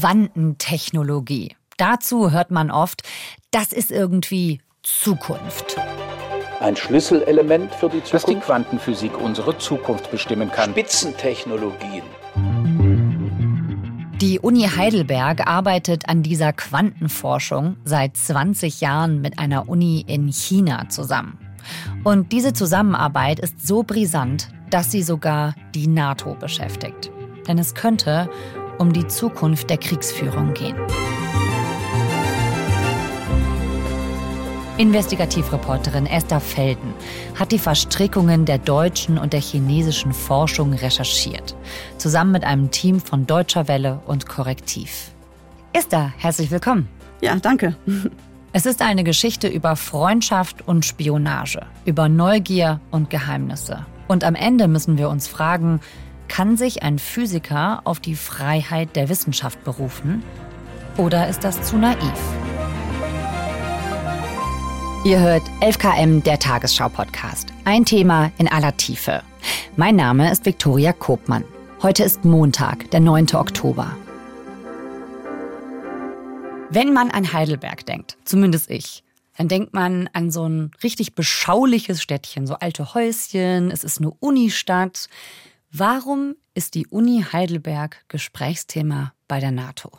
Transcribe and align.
Quantentechnologie. 0.00 1.56
Dazu 1.76 2.30
hört 2.30 2.50
man 2.50 2.70
oft, 2.70 3.02
das 3.50 3.72
ist 3.72 3.90
irgendwie 3.90 4.60
Zukunft. 4.82 5.76
Ein 6.60 6.76
Schlüsselelement 6.76 7.74
für 7.74 7.88
die 7.88 8.02
Zukunft. 8.02 8.14
Dass 8.14 8.24
die 8.24 8.36
Quantenphysik 8.36 9.18
unsere 9.18 9.58
Zukunft 9.58 10.10
bestimmen 10.10 10.52
kann. 10.52 10.70
Spitzentechnologien. 10.70 12.02
Die 14.20 14.38
Uni 14.40 14.62
Heidelberg 14.62 15.48
arbeitet 15.48 16.08
an 16.08 16.22
dieser 16.22 16.52
Quantenforschung 16.52 17.76
seit 17.84 18.16
20 18.16 18.80
Jahren 18.80 19.20
mit 19.20 19.38
einer 19.38 19.68
Uni 19.68 20.04
in 20.06 20.28
China 20.28 20.88
zusammen. 20.88 21.38
Und 22.04 22.30
diese 22.32 22.52
Zusammenarbeit 22.52 23.40
ist 23.40 23.66
so 23.66 23.82
brisant, 23.82 24.48
dass 24.70 24.92
sie 24.92 25.02
sogar 25.02 25.54
die 25.74 25.88
NATO 25.88 26.34
beschäftigt. 26.34 27.10
Denn 27.48 27.58
es 27.58 27.74
könnte 27.74 28.28
um 28.78 28.92
die 28.92 29.06
Zukunft 29.06 29.70
der 29.70 29.78
Kriegsführung 29.78 30.54
gehen. 30.54 30.76
Investigativreporterin 34.78 36.06
Esther 36.06 36.38
Felden 36.38 36.94
hat 37.36 37.50
die 37.50 37.58
Verstrickungen 37.58 38.44
der 38.44 38.58
deutschen 38.58 39.18
und 39.18 39.32
der 39.32 39.40
chinesischen 39.40 40.12
Forschung 40.12 40.72
recherchiert, 40.72 41.56
zusammen 41.96 42.30
mit 42.30 42.44
einem 42.44 42.70
Team 42.70 43.00
von 43.00 43.26
Deutscher 43.26 43.66
Welle 43.66 44.00
und 44.06 44.28
Korrektiv. 44.28 45.10
Esther, 45.72 46.12
herzlich 46.16 46.52
willkommen. 46.52 46.88
Ja, 47.20 47.34
danke. 47.36 47.76
Es 48.52 48.66
ist 48.66 48.80
eine 48.80 49.02
Geschichte 49.02 49.48
über 49.48 49.74
Freundschaft 49.74 50.66
und 50.66 50.84
Spionage, 50.84 51.66
über 51.84 52.08
Neugier 52.08 52.80
und 52.92 53.10
Geheimnisse. 53.10 53.84
Und 54.06 54.24
am 54.24 54.34
Ende 54.36 54.68
müssen 54.68 54.96
wir 54.96 55.10
uns 55.10 55.28
fragen, 55.28 55.80
kann 56.28 56.56
sich 56.56 56.82
ein 56.82 56.98
Physiker 56.98 57.80
auf 57.84 58.00
die 58.00 58.14
Freiheit 58.14 58.94
der 58.94 59.08
Wissenschaft 59.08 59.64
berufen? 59.64 60.22
Oder 60.96 61.28
ist 61.28 61.42
das 61.44 61.62
zu 61.62 61.76
naiv? 61.76 61.98
Ihr 65.04 65.20
hört 65.20 65.42
11KM, 65.60 66.22
der 66.22 66.38
Tagesschau-Podcast. 66.38 67.48
Ein 67.64 67.84
Thema 67.84 68.30
in 68.38 68.48
aller 68.48 68.76
Tiefe. 68.76 69.22
Mein 69.76 69.96
Name 69.96 70.30
ist 70.30 70.44
Viktoria 70.44 70.92
Kobmann. 70.92 71.44
Heute 71.82 72.04
ist 72.04 72.24
Montag, 72.24 72.90
der 72.90 73.00
9. 73.00 73.34
Oktober. 73.34 73.96
Wenn 76.70 76.92
man 76.92 77.10
an 77.10 77.32
Heidelberg 77.32 77.86
denkt, 77.86 78.18
zumindest 78.24 78.70
ich, 78.70 79.02
dann 79.38 79.46
denkt 79.46 79.72
man 79.72 80.10
an 80.12 80.32
so 80.32 80.48
ein 80.48 80.72
richtig 80.82 81.14
beschauliches 81.14 82.02
Städtchen, 82.02 82.48
so 82.48 82.54
alte 82.54 82.92
Häuschen, 82.92 83.70
es 83.70 83.84
ist 83.84 84.00
eine 84.00 84.10
Unistadt. 84.10 85.08
Warum 85.70 86.34
ist 86.54 86.74
die 86.74 86.86
Uni 86.86 87.22
Heidelberg 87.30 88.04
Gesprächsthema 88.08 89.12
bei 89.28 89.38
der 89.38 89.50
NATO? 89.50 89.90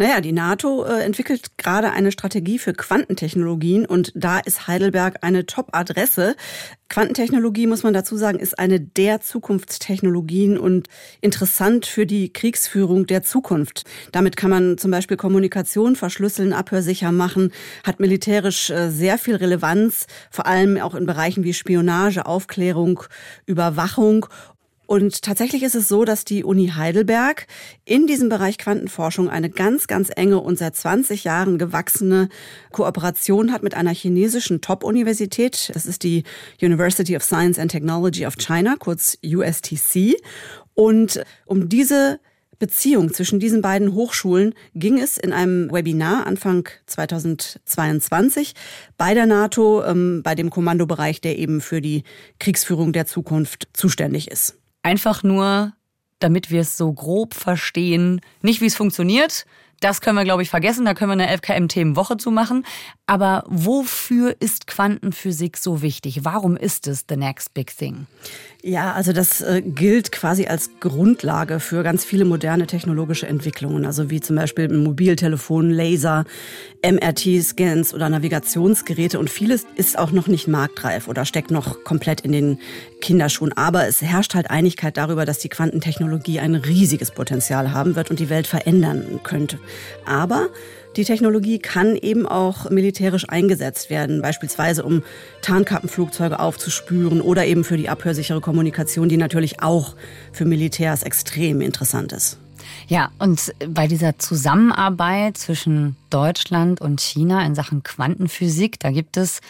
Naja, 0.00 0.20
die 0.20 0.30
NATO 0.30 0.84
äh, 0.84 1.02
entwickelt 1.02 1.58
gerade 1.58 1.90
eine 1.90 2.12
Strategie 2.12 2.60
für 2.60 2.72
Quantentechnologien 2.72 3.84
und 3.84 4.12
da 4.14 4.38
ist 4.38 4.68
Heidelberg 4.68 5.16
eine 5.22 5.44
Top-Adresse. 5.44 6.36
Quantentechnologie, 6.88 7.66
muss 7.66 7.82
man 7.82 7.94
dazu 7.94 8.16
sagen, 8.16 8.38
ist 8.38 8.60
eine 8.60 8.78
der 8.78 9.20
Zukunftstechnologien 9.20 10.56
und 10.56 10.86
interessant 11.20 11.84
für 11.84 12.06
die 12.06 12.32
Kriegsführung 12.32 13.06
der 13.06 13.24
Zukunft. 13.24 13.84
Damit 14.12 14.36
kann 14.36 14.50
man 14.50 14.78
zum 14.78 14.92
Beispiel 14.92 15.16
Kommunikation 15.16 15.96
verschlüsseln, 15.96 16.52
abhörsicher 16.52 17.10
machen, 17.10 17.52
hat 17.82 17.98
militärisch 17.98 18.70
äh, 18.70 18.90
sehr 18.90 19.18
viel 19.18 19.34
Relevanz, 19.34 20.06
vor 20.30 20.46
allem 20.46 20.78
auch 20.78 20.94
in 20.94 21.06
Bereichen 21.06 21.42
wie 21.42 21.54
Spionage, 21.54 22.24
Aufklärung, 22.24 23.02
Überwachung 23.46 24.26
und 24.88 25.20
tatsächlich 25.20 25.62
ist 25.64 25.74
es 25.74 25.86
so, 25.86 26.06
dass 26.06 26.24
die 26.24 26.44
Uni 26.44 26.68
Heidelberg 26.74 27.46
in 27.84 28.06
diesem 28.06 28.30
Bereich 28.30 28.56
Quantenforschung 28.56 29.28
eine 29.28 29.50
ganz, 29.50 29.86
ganz 29.86 30.08
enge 30.16 30.38
und 30.38 30.56
seit 30.56 30.76
20 30.76 31.24
Jahren 31.24 31.58
gewachsene 31.58 32.30
Kooperation 32.72 33.52
hat 33.52 33.62
mit 33.62 33.74
einer 33.74 33.92
chinesischen 33.92 34.62
Top-Universität. 34.62 35.70
Das 35.74 35.84
ist 35.84 36.04
die 36.04 36.24
University 36.62 37.14
of 37.16 37.22
Science 37.22 37.58
and 37.58 37.70
Technology 37.70 38.24
of 38.24 38.36
China, 38.38 38.76
kurz 38.78 39.18
USTC. 39.22 40.16
Und 40.72 41.22
um 41.44 41.68
diese 41.68 42.18
Beziehung 42.58 43.12
zwischen 43.12 43.40
diesen 43.40 43.60
beiden 43.60 43.92
Hochschulen 43.92 44.54
ging 44.74 44.98
es 44.98 45.18
in 45.18 45.34
einem 45.34 45.70
Webinar 45.70 46.26
Anfang 46.26 46.66
2022 46.86 48.54
bei 48.96 49.12
der 49.12 49.26
NATO, 49.26 49.84
ähm, 49.84 50.22
bei 50.24 50.34
dem 50.34 50.48
Kommandobereich, 50.48 51.20
der 51.20 51.38
eben 51.38 51.60
für 51.60 51.82
die 51.82 52.04
Kriegsführung 52.38 52.94
der 52.94 53.04
Zukunft 53.04 53.68
zuständig 53.74 54.30
ist. 54.30 54.57
Einfach 54.82 55.22
nur, 55.22 55.72
damit 56.18 56.50
wir 56.50 56.60
es 56.60 56.76
so 56.76 56.92
grob 56.92 57.34
verstehen, 57.34 58.20
nicht 58.42 58.60
wie 58.60 58.66
es 58.66 58.76
funktioniert. 58.76 59.46
Das 59.80 60.00
können 60.00 60.16
wir, 60.16 60.24
glaube 60.24 60.42
ich, 60.42 60.50
vergessen. 60.50 60.84
Da 60.84 60.94
können 60.94 61.18
wir 61.18 61.24
eine 61.24 61.36
FKM-Themenwoche 61.38 62.16
zu 62.16 62.30
machen. 62.30 62.64
Aber 63.08 63.44
wofür 63.48 64.36
ist 64.38 64.66
Quantenphysik 64.66 65.56
so 65.56 65.80
wichtig? 65.80 66.26
Warum 66.26 66.58
ist 66.58 66.86
es 66.86 67.06
the 67.08 67.16
next 67.16 67.54
big 67.54 67.74
thing? 67.74 68.06
Ja, 68.62 68.92
also 68.92 69.14
das 69.14 69.40
äh, 69.40 69.62
gilt 69.62 70.12
quasi 70.12 70.46
als 70.46 70.68
Grundlage 70.78 71.58
für 71.58 71.82
ganz 71.82 72.04
viele 72.04 72.26
moderne 72.26 72.66
technologische 72.66 73.26
Entwicklungen, 73.26 73.86
also 73.86 74.10
wie 74.10 74.20
zum 74.20 74.36
Beispiel 74.36 74.68
Mobiltelefon, 74.68 75.70
Laser, 75.70 76.26
MRT-Scans 76.84 77.94
oder 77.94 78.10
Navigationsgeräte 78.10 79.18
und 79.18 79.30
vieles 79.30 79.64
ist 79.74 79.98
auch 79.98 80.10
noch 80.10 80.26
nicht 80.26 80.46
marktreif 80.46 81.08
oder 81.08 81.24
steckt 81.24 81.50
noch 81.50 81.84
komplett 81.84 82.20
in 82.20 82.32
den 82.32 82.58
Kinderschuhen. 83.00 83.54
Aber 83.56 83.86
es 83.86 84.02
herrscht 84.02 84.34
halt 84.34 84.50
Einigkeit 84.50 84.98
darüber, 84.98 85.24
dass 85.24 85.38
die 85.38 85.48
Quantentechnologie 85.48 86.40
ein 86.40 86.56
riesiges 86.56 87.10
Potenzial 87.10 87.72
haben 87.72 87.96
wird 87.96 88.10
und 88.10 88.18
die 88.18 88.28
Welt 88.28 88.46
verändern 88.46 89.20
könnte. 89.22 89.58
Aber 90.04 90.48
die 90.96 91.04
Technologie 91.04 91.58
kann 91.58 91.96
eben 91.96 92.26
auch 92.26 92.70
militärisch 92.70 93.28
eingesetzt 93.28 93.90
werden, 93.90 94.22
beispielsweise 94.22 94.84
um 94.84 95.02
Tarnkappenflugzeuge 95.42 96.40
aufzuspüren 96.40 97.20
oder 97.20 97.46
eben 97.46 97.64
für 97.64 97.76
die 97.76 97.88
abhörsichere 97.88 98.40
Kommunikation, 98.40 99.08
die 99.08 99.16
natürlich 99.16 99.62
auch 99.62 99.94
für 100.32 100.44
Militärs 100.44 101.02
extrem 101.02 101.60
interessant 101.60 102.12
ist. 102.12 102.38
Ja, 102.88 103.10
und 103.18 103.52
bei 103.68 103.86
dieser 103.86 104.18
Zusammenarbeit 104.18 105.36
zwischen 105.36 105.96
Deutschland 106.10 106.80
und 106.80 107.00
China 107.00 107.44
in 107.44 107.54
Sachen 107.54 107.82
Quantenphysik, 107.82 108.80
da 108.80 108.90
gibt 108.90 109.16
es 109.16 109.40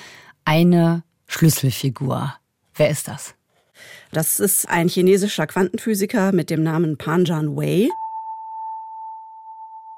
eine 0.44 1.02
Schlüsselfigur. 1.26 2.34
Wer 2.74 2.90
ist 2.90 3.08
das? 3.08 3.34
Das 4.12 4.40
ist 4.40 4.68
ein 4.68 4.88
chinesischer 4.88 5.46
Quantenphysiker 5.46 6.32
mit 6.32 6.50
dem 6.50 6.62
Namen 6.62 6.96
Panjan 6.96 7.56
Wei. 7.56 7.88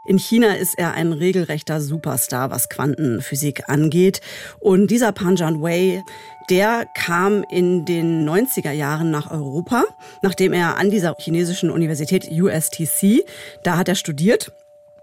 In 0.03 0.19
China 0.19 0.55
ist 0.55 0.78
er 0.78 0.94
ein 0.94 1.12
regelrechter 1.12 1.78
Superstar, 1.78 2.50
was 2.50 2.71
Quantenphysik 2.71 3.69
angeht. 3.69 4.22
Und 4.59 4.91
dieser 4.91 5.12
Panjan 5.12 5.61
Wei, 5.61 6.03
der 6.49 6.87
kam 6.94 7.44
in 7.50 7.84
den 7.84 8.27
90er 8.27 8.72
Jahren 8.72 9.10
nach 9.10 9.31
Europa, 9.31 9.84
nachdem 10.22 10.55
er 10.55 10.78
an 10.78 10.91
dieser 10.91 11.15
chinesischen 11.19 11.71
Universität 11.71 12.31
USTC, 12.31 13.27
da 13.62 13.77
hat 13.77 13.89
er 13.89 13.94
studiert 13.94 14.53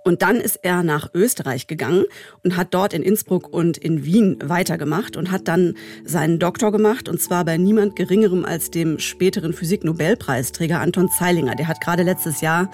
und 0.07 0.21
dann 0.21 0.37
ist 0.37 0.59
er 0.63 0.83
nach 0.83 1.09
Österreich 1.13 1.67
gegangen 1.67 2.05
und 2.41 2.55
hat 2.55 2.73
dort 2.73 2.93
in 2.93 3.03
Innsbruck 3.03 3.51
und 3.51 3.77
in 3.77 4.05
Wien 4.05 4.37
weitergemacht 4.41 5.17
und 5.17 5.31
hat 5.31 5.49
dann 5.49 5.75
seinen 6.05 6.39
Doktor 6.39 6.71
gemacht 6.71 7.09
und 7.09 7.21
zwar 7.21 7.43
bei 7.43 7.57
niemand 7.57 7.97
Geringerem 7.97 8.45
als 8.45 8.71
dem 8.71 8.99
späteren 8.99 9.51
Physik-Nobelpreisträger 9.51 10.79
Anton 10.79 11.09
Zeilinger. 11.09 11.55
Der 11.55 11.67
hat 11.67 11.81
gerade 11.81 12.03
letztes 12.03 12.39
Jahr 12.39 12.71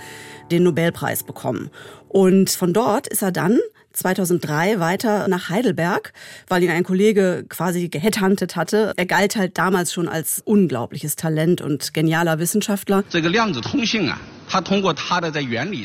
den 0.52 0.62
Nobelpreis 0.62 1.24
bekommen. 1.24 1.72
Und 2.08 2.52
von 2.52 2.72
dort 2.72 3.08
ist 3.08 3.24
er 3.24 3.32
dann 3.32 3.58
2003 3.94 4.80
weiter 4.80 5.28
nach 5.28 5.50
Heidelberg, 5.50 6.14
weil 6.48 6.62
ihn 6.62 6.70
ein 6.70 6.84
Kollege 6.84 7.46
quasi 7.50 7.90
geheadhuntet 7.90 8.56
hatte. 8.56 8.94
Er 8.96 9.08
galt 9.08 9.36
halt 9.36 9.58
damals 9.58 9.92
schon 9.92 10.08
als 10.08 10.40
unglaubliches 10.46 11.16
Talent 11.16 11.62
und 11.62 11.96
genialer 11.96 12.38
Wissenschaftler. 12.38 13.04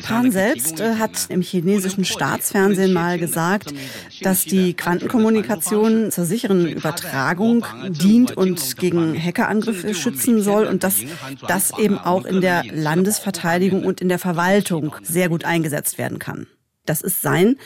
Pan 0.03 0.31
selbst 0.31 0.79
äh, 0.79 0.95
hat 0.95 1.25
im 1.29 1.41
chinesischen 1.41 2.05
Staatsfernsehen 2.05 2.93
mal 2.93 3.17
gesagt, 3.17 3.73
dass 4.21 4.45
die 4.45 4.75
Quantenkommunikation 4.75 6.11
zur 6.11 6.25
sicheren 6.25 6.67
Übertragung 6.67 7.65
dient 7.87 8.37
und 8.37 8.77
gegen 8.77 9.19
Hackerangriffe 9.19 9.95
schützen 9.95 10.43
soll 10.43 10.67
und 10.67 10.83
dass 10.83 10.97
das 11.47 11.77
eben 11.79 11.97
auch 11.97 12.25
in 12.25 12.41
der 12.41 12.63
Landesverteidigung 12.71 13.83
und 13.85 14.01
in 14.01 14.09
der 14.09 14.19
Verwaltung 14.19 14.95
sehr 15.01 15.29
gut 15.29 15.45
eingesetzt 15.45 15.97
werden 15.97 16.19
kann. 16.19 16.45
Das 16.85 17.01
ist 17.01 17.21
sein 17.21 17.57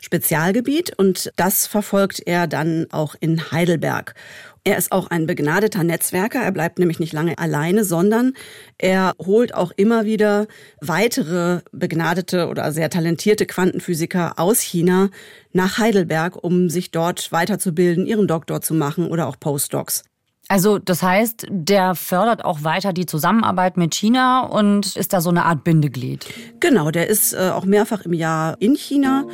Spezialgebiet 0.00 0.96
und 0.96 1.32
das 1.36 1.66
verfolgt 1.66 2.22
er 2.24 2.46
dann 2.46 2.86
auch 2.90 3.14
in 3.20 3.50
Heidelberg. 3.52 4.14
Er 4.62 4.76
ist 4.76 4.92
auch 4.92 5.08
ein 5.08 5.26
begnadeter 5.26 5.84
Netzwerker. 5.84 6.40
Er 6.40 6.52
bleibt 6.52 6.78
nämlich 6.78 6.98
nicht 6.98 7.14
lange 7.14 7.38
alleine, 7.38 7.84
sondern 7.84 8.34
er 8.76 9.14
holt 9.18 9.54
auch 9.54 9.72
immer 9.74 10.04
wieder 10.04 10.48
weitere 10.82 11.60
begnadete 11.72 12.48
oder 12.48 12.70
sehr 12.72 12.90
talentierte 12.90 13.46
Quantenphysiker 13.46 14.34
aus 14.38 14.60
China 14.60 15.08
nach 15.52 15.78
Heidelberg, 15.78 16.42
um 16.44 16.68
sich 16.68 16.90
dort 16.90 17.32
weiterzubilden, 17.32 18.04
ihren 18.04 18.28
Doktor 18.28 18.60
zu 18.60 18.74
machen 18.74 19.08
oder 19.08 19.28
auch 19.28 19.40
Postdocs. 19.40 20.04
Also 20.48 20.78
das 20.78 21.02
heißt, 21.02 21.46
der 21.48 21.94
fördert 21.94 22.44
auch 22.44 22.64
weiter 22.64 22.92
die 22.92 23.06
Zusammenarbeit 23.06 23.76
mit 23.76 23.94
China 23.94 24.40
und 24.40 24.96
ist 24.96 25.12
da 25.12 25.20
so 25.20 25.30
eine 25.30 25.44
Art 25.44 25.64
Bindeglied. 25.64 26.26
Genau, 26.58 26.90
der 26.90 27.06
ist 27.06 27.32
äh, 27.32 27.50
auch 27.54 27.64
mehrfach 27.64 28.04
im 28.04 28.12
Jahr 28.12 28.56
in 28.60 28.74
China 28.74 29.26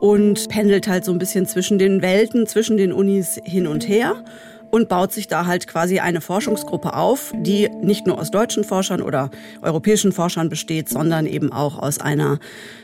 und 0.00 0.48
pendelt 0.48 0.88
halt 0.88 1.04
so 1.04 1.12
ein 1.12 1.18
bisschen 1.18 1.46
zwischen 1.46 1.78
den 1.78 2.00
Welten, 2.00 2.46
zwischen 2.46 2.78
den 2.78 2.92
Unis 2.92 3.38
hin 3.44 3.66
und 3.66 3.86
her 3.86 4.24
und 4.72 4.88
baut 4.88 5.12
sich 5.12 5.28
da 5.28 5.44
halt 5.44 5.68
quasi 5.68 6.00
eine 6.00 6.22
Forschungsgruppe 6.22 6.94
auf, 6.94 7.32
die 7.36 7.68
nicht 7.82 8.06
nur 8.06 8.18
aus 8.18 8.30
deutschen 8.30 8.64
Forschern 8.64 9.02
oder 9.02 9.30
europäischen 9.60 10.12
Forschern 10.12 10.48
besteht, 10.48 10.88
sondern 10.88 11.26
eben 11.26 11.52
auch 11.52 11.78
aus 11.78 12.00
einer 12.00 12.40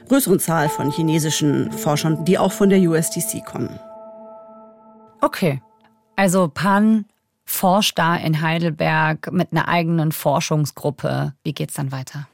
größeren 0.09 0.39
Zahl 0.39 0.69
von 0.69 0.91
chinesischen 0.91 1.73
Forschern, 1.73 2.27
die 2.27 2.39
auch 2.39 2.53
von 2.53 2.69
der 2.69 2.79
USDC 2.79 3.43
kommen. 3.45 3.81
Okay. 5.23 5.63
Also 6.15 6.51
Pan 6.53 7.07
forscht 7.47 7.99
da 7.99 8.17
in 8.17 8.43
Heidelberg 8.43 9.33
mit 9.33 9.49
einer 9.53 9.67
eigenen 9.67 10.13
Forschungsgruppe. 10.13 11.33
Wie 11.43 11.55
geht's 11.55 11.75
dann 11.75 11.91
weiter? 11.91 12.29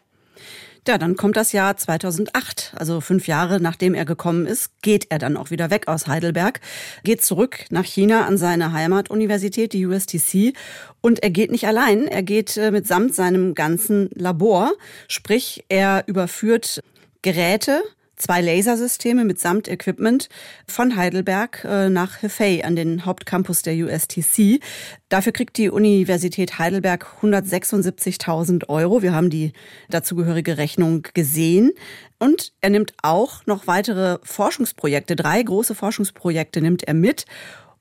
Ja, 0.86 0.98
dann 0.98 1.16
kommt 1.16 1.38
das 1.38 1.52
Jahr 1.52 1.78
2008, 1.78 2.74
also 2.76 3.00
fünf 3.00 3.26
Jahre 3.26 3.58
nachdem 3.58 3.94
er 3.94 4.04
gekommen 4.04 4.44
ist, 4.44 4.70
geht 4.82 5.06
er 5.08 5.18
dann 5.18 5.38
auch 5.38 5.50
wieder 5.50 5.70
weg 5.70 5.88
aus 5.88 6.06
Heidelberg, 6.06 6.60
geht 7.04 7.22
zurück 7.22 7.64
nach 7.70 7.86
China 7.86 8.26
an 8.26 8.36
seine 8.36 8.72
Heimatuniversität, 8.72 9.72
die 9.72 9.86
USTC. 9.86 10.52
Und 11.00 11.22
er 11.22 11.30
geht 11.30 11.50
nicht 11.50 11.66
allein, 11.66 12.06
er 12.06 12.22
geht 12.22 12.58
äh, 12.58 12.70
mitsamt 12.70 13.14
seinem 13.14 13.54
ganzen 13.54 14.10
Labor, 14.14 14.72
sprich 15.08 15.64
er 15.70 16.04
überführt 16.06 16.82
Geräte, 17.22 17.82
zwei 18.16 18.40
Lasersysteme 18.40 19.24
mitsamt 19.24 19.68
Equipment 19.68 20.28
von 20.66 20.96
Heidelberg 20.96 21.64
äh, 21.64 21.88
nach 21.88 22.22
Hefei 22.22 22.64
an 22.64 22.76
den 22.76 23.04
Hauptcampus 23.04 23.62
der 23.62 23.74
USTC. 23.74 24.60
Dafür 25.08 25.32
kriegt 25.32 25.56
die 25.58 25.70
Universität 25.70 26.58
Heidelberg 26.58 27.06
176.000 27.22 28.68
Euro. 28.68 29.02
Wir 29.02 29.14
haben 29.14 29.30
die 29.30 29.52
dazugehörige 29.90 30.58
Rechnung 30.58 31.06
gesehen. 31.14 31.72
Und 32.18 32.52
er 32.60 32.70
nimmt 32.70 32.94
auch 33.02 33.44
noch 33.46 33.66
weitere 33.66 34.18
Forschungsprojekte, 34.22 35.16
drei 35.16 35.42
große 35.42 35.74
Forschungsprojekte 35.74 36.60
nimmt 36.60 36.84
er 36.84 36.94
mit. 36.94 37.26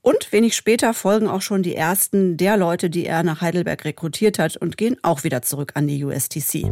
Und 0.02 0.34
wenig 0.34 0.58
später 0.58 0.94
folgen 0.94 1.30
auch 1.30 1.42
schon 1.42 1.64
die 1.64 1.76
ersten 1.76 2.36
der 2.36 2.58
Leute, 2.58 2.90
die 2.90 3.06
er 3.06 3.24
nach 3.24 3.40
Heidelberg 3.40 3.86
rekrutiert 3.86 4.38
hat 4.38 4.58
und 4.58 4.78
gehen 4.78 4.98
auch 5.02 5.24
wieder 5.24 5.42
zurück 5.42 5.72
an 5.76 5.88
die 5.88 6.04
USTC. 6.04 6.66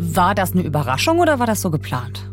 War 0.00 0.36
das 0.36 0.52
eine 0.52 0.62
Überraschung 0.62 1.18
oder 1.18 1.40
war 1.40 1.46
das 1.46 1.60
so 1.60 1.72
geplant? 1.72 2.24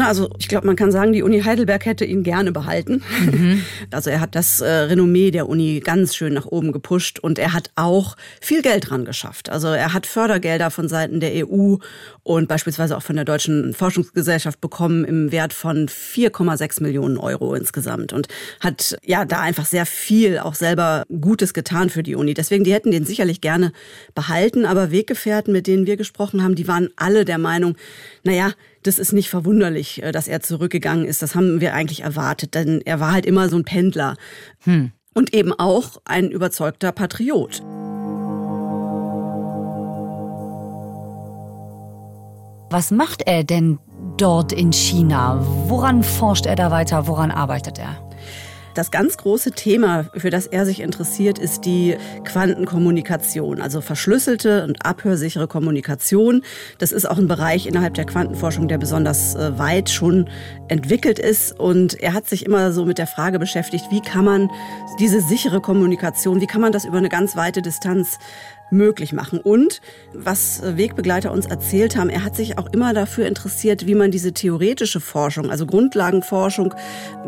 Na, 0.00 0.08
also 0.08 0.30
ich 0.38 0.48
glaube, 0.48 0.66
man 0.66 0.76
kann 0.76 0.90
sagen, 0.90 1.12
die 1.12 1.22
Uni 1.22 1.42
Heidelberg 1.42 1.84
hätte 1.84 2.06
ihn 2.06 2.22
gerne 2.22 2.52
behalten. 2.52 3.02
Mhm. 3.20 3.62
Also 3.92 4.08
er 4.08 4.20
hat 4.20 4.34
das 4.34 4.60
äh, 4.60 4.68
Renommee 4.68 5.30
der 5.30 5.48
Uni 5.48 5.80
ganz 5.84 6.14
schön 6.14 6.32
nach 6.32 6.46
oben 6.46 6.70
gepusht 6.70 7.18
und 7.18 7.38
er 7.38 7.52
hat 7.52 7.70
auch 7.74 8.16
viel 8.40 8.62
Geld 8.62 8.88
dran 8.88 9.04
geschafft. 9.04 9.50
Also 9.50 9.68
er 9.68 9.92
hat 9.92 10.06
Fördergelder 10.06 10.70
von 10.70 10.88
Seiten 10.88 11.18
der 11.18 11.32
EU 11.46 11.76
und 12.22 12.48
beispielsweise 12.48 12.96
auch 12.96 13.02
von 13.02 13.16
der 13.16 13.24
Deutschen 13.24 13.74
Forschungsgesellschaft 13.74 14.60
bekommen 14.60 15.04
im 15.04 15.32
Wert 15.32 15.52
von 15.52 15.88
4,6 15.88 16.82
Millionen 16.82 17.18
Euro 17.18 17.54
insgesamt 17.54 18.12
und 18.12 18.28
hat 18.60 18.96
ja 19.02 19.24
da 19.24 19.40
einfach 19.40 19.66
sehr 19.66 19.86
viel 19.86 20.38
auch 20.38 20.54
selber 20.54 21.04
Gutes 21.20 21.52
getan 21.52 21.90
für 21.90 22.04
die 22.04 22.14
Uni. 22.14 22.32
Deswegen, 22.32 22.64
die 22.64 22.72
hätten 22.72 22.92
den 22.92 23.04
sicherlich 23.04 23.40
gerne 23.40 23.72
behalten, 24.14 24.66
aber 24.66 24.92
Weggefährten, 24.92 25.52
mit 25.52 25.66
denen 25.66 25.86
wir 25.86 25.96
gesprochen 25.96 26.44
haben, 26.44 26.54
die 26.54 26.68
waren 26.68 26.90
alle 26.96 27.24
der 27.24 27.38
Meinung, 27.38 27.76
naja, 28.22 28.52
das 28.82 28.98
ist 28.98 29.12
nicht 29.12 29.30
verwunderlich, 29.30 30.02
äh, 30.02 30.12
dass 30.12 30.28
er 30.28 30.40
zurückgegangen 30.40 31.04
ist. 31.04 31.22
Das 31.22 31.34
haben 31.34 31.60
wir 31.60 31.74
eigentlich 31.74 32.02
erwartet, 32.02 32.54
denn 32.54 32.80
er 32.84 33.00
war 33.00 33.12
halt 33.12 33.26
immer 33.26 33.48
so 33.48 33.56
ein 33.56 33.64
Pendler. 33.64 34.16
Hm. 34.64 34.92
Und 35.12 35.34
eben 35.34 35.52
auch 35.52 36.00
ein 36.04 36.30
überzeugter 36.30 36.92
Patriot. 36.92 37.62
Was 42.70 42.92
macht 42.92 43.22
er 43.26 43.42
denn 43.42 43.80
dort 44.16 44.52
in 44.52 44.72
China? 44.72 45.44
Woran 45.66 46.04
forscht 46.04 46.46
er 46.46 46.54
da 46.54 46.70
weiter? 46.70 47.08
Woran 47.08 47.32
arbeitet 47.32 47.80
er? 47.80 48.09
Das 48.80 48.90
ganz 48.90 49.18
große 49.18 49.52
Thema, 49.52 50.06
für 50.16 50.30
das 50.30 50.46
er 50.46 50.64
sich 50.64 50.80
interessiert, 50.80 51.38
ist 51.38 51.66
die 51.66 51.98
Quantenkommunikation, 52.24 53.60
also 53.60 53.82
verschlüsselte 53.82 54.64
und 54.64 54.86
abhörsichere 54.86 55.46
Kommunikation. 55.48 56.42
Das 56.78 56.90
ist 56.90 57.04
auch 57.04 57.18
ein 57.18 57.28
Bereich 57.28 57.66
innerhalb 57.66 57.92
der 57.92 58.06
Quantenforschung, 58.06 58.68
der 58.68 58.78
besonders 58.78 59.34
äh, 59.34 59.58
weit 59.58 59.90
schon 59.90 60.30
entwickelt 60.68 61.18
ist. 61.18 61.60
Und 61.60 62.00
er 62.00 62.14
hat 62.14 62.26
sich 62.26 62.46
immer 62.46 62.72
so 62.72 62.86
mit 62.86 62.96
der 62.96 63.06
Frage 63.06 63.38
beschäftigt, 63.38 63.84
wie 63.90 64.00
kann 64.00 64.24
man 64.24 64.48
diese 64.98 65.20
sichere 65.20 65.60
Kommunikation, 65.60 66.40
wie 66.40 66.46
kann 66.46 66.62
man 66.62 66.72
das 66.72 66.86
über 66.86 66.96
eine 66.96 67.10
ganz 67.10 67.36
weite 67.36 67.60
Distanz 67.60 68.18
möglich 68.70 69.12
machen. 69.12 69.40
Und 69.40 69.80
was 70.14 70.62
Wegbegleiter 70.64 71.32
uns 71.32 71.46
erzählt 71.46 71.96
haben, 71.96 72.10
er 72.10 72.24
hat 72.24 72.36
sich 72.36 72.58
auch 72.58 72.72
immer 72.72 72.94
dafür 72.94 73.26
interessiert, 73.26 73.86
wie 73.86 73.94
man 73.94 74.10
diese 74.10 74.32
theoretische 74.32 75.00
Forschung, 75.00 75.50
also 75.50 75.66
Grundlagenforschung, 75.66 76.74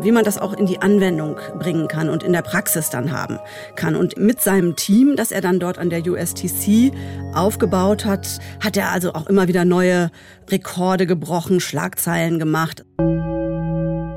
wie 0.01 0.11
man 0.11 0.23
das 0.23 0.37
auch 0.37 0.53
in 0.53 0.65
die 0.65 0.81
Anwendung 0.81 1.37
bringen 1.59 1.87
kann 1.87 2.09
und 2.09 2.23
in 2.23 2.33
der 2.33 2.41
Praxis 2.41 2.89
dann 2.89 3.11
haben 3.11 3.39
kann. 3.75 3.95
Und 3.95 4.17
mit 4.17 4.41
seinem 4.41 4.75
Team, 4.75 5.15
das 5.15 5.31
er 5.31 5.41
dann 5.41 5.59
dort 5.59 5.77
an 5.77 5.89
der 5.89 6.05
USTC 6.05 6.91
aufgebaut 7.33 8.05
hat, 8.05 8.39
hat 8.63 8.77
er 8.77 8.91
also 8.91 9.13
auch 9.13 9.27
immer 9.27 9.47
wieder 9.47 9.65
neue 9.65 10.11
Rekorde 10.49 11.07
gebrochen, 11.07 11.59
Schlagzeilen 11.59 12.39
gemacht. 12.39 12.83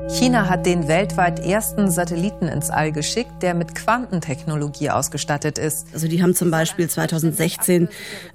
China 0.09 0.47
hat 0.47 0.65
den 0.65 0.87
weltweit 0.87 1.39
ersten 1.39 1.91
Satelliten 1.91 2.47
ins 2.47 2.69
All 2.69 2.93
geschickt, 2.93 3.43
der 3.43 3.53
mit 3.53 3.75
Quantentechnologie 3.75 4.89
ausgestattet 4.89 5.57
ist. 5.57 5.87
Also 5.93 6.07
die 6.07 6.23
haben 6.23 6.33
zum 6.33 6.49
Beispiel 6.49 6.89
2016 6.89 7.89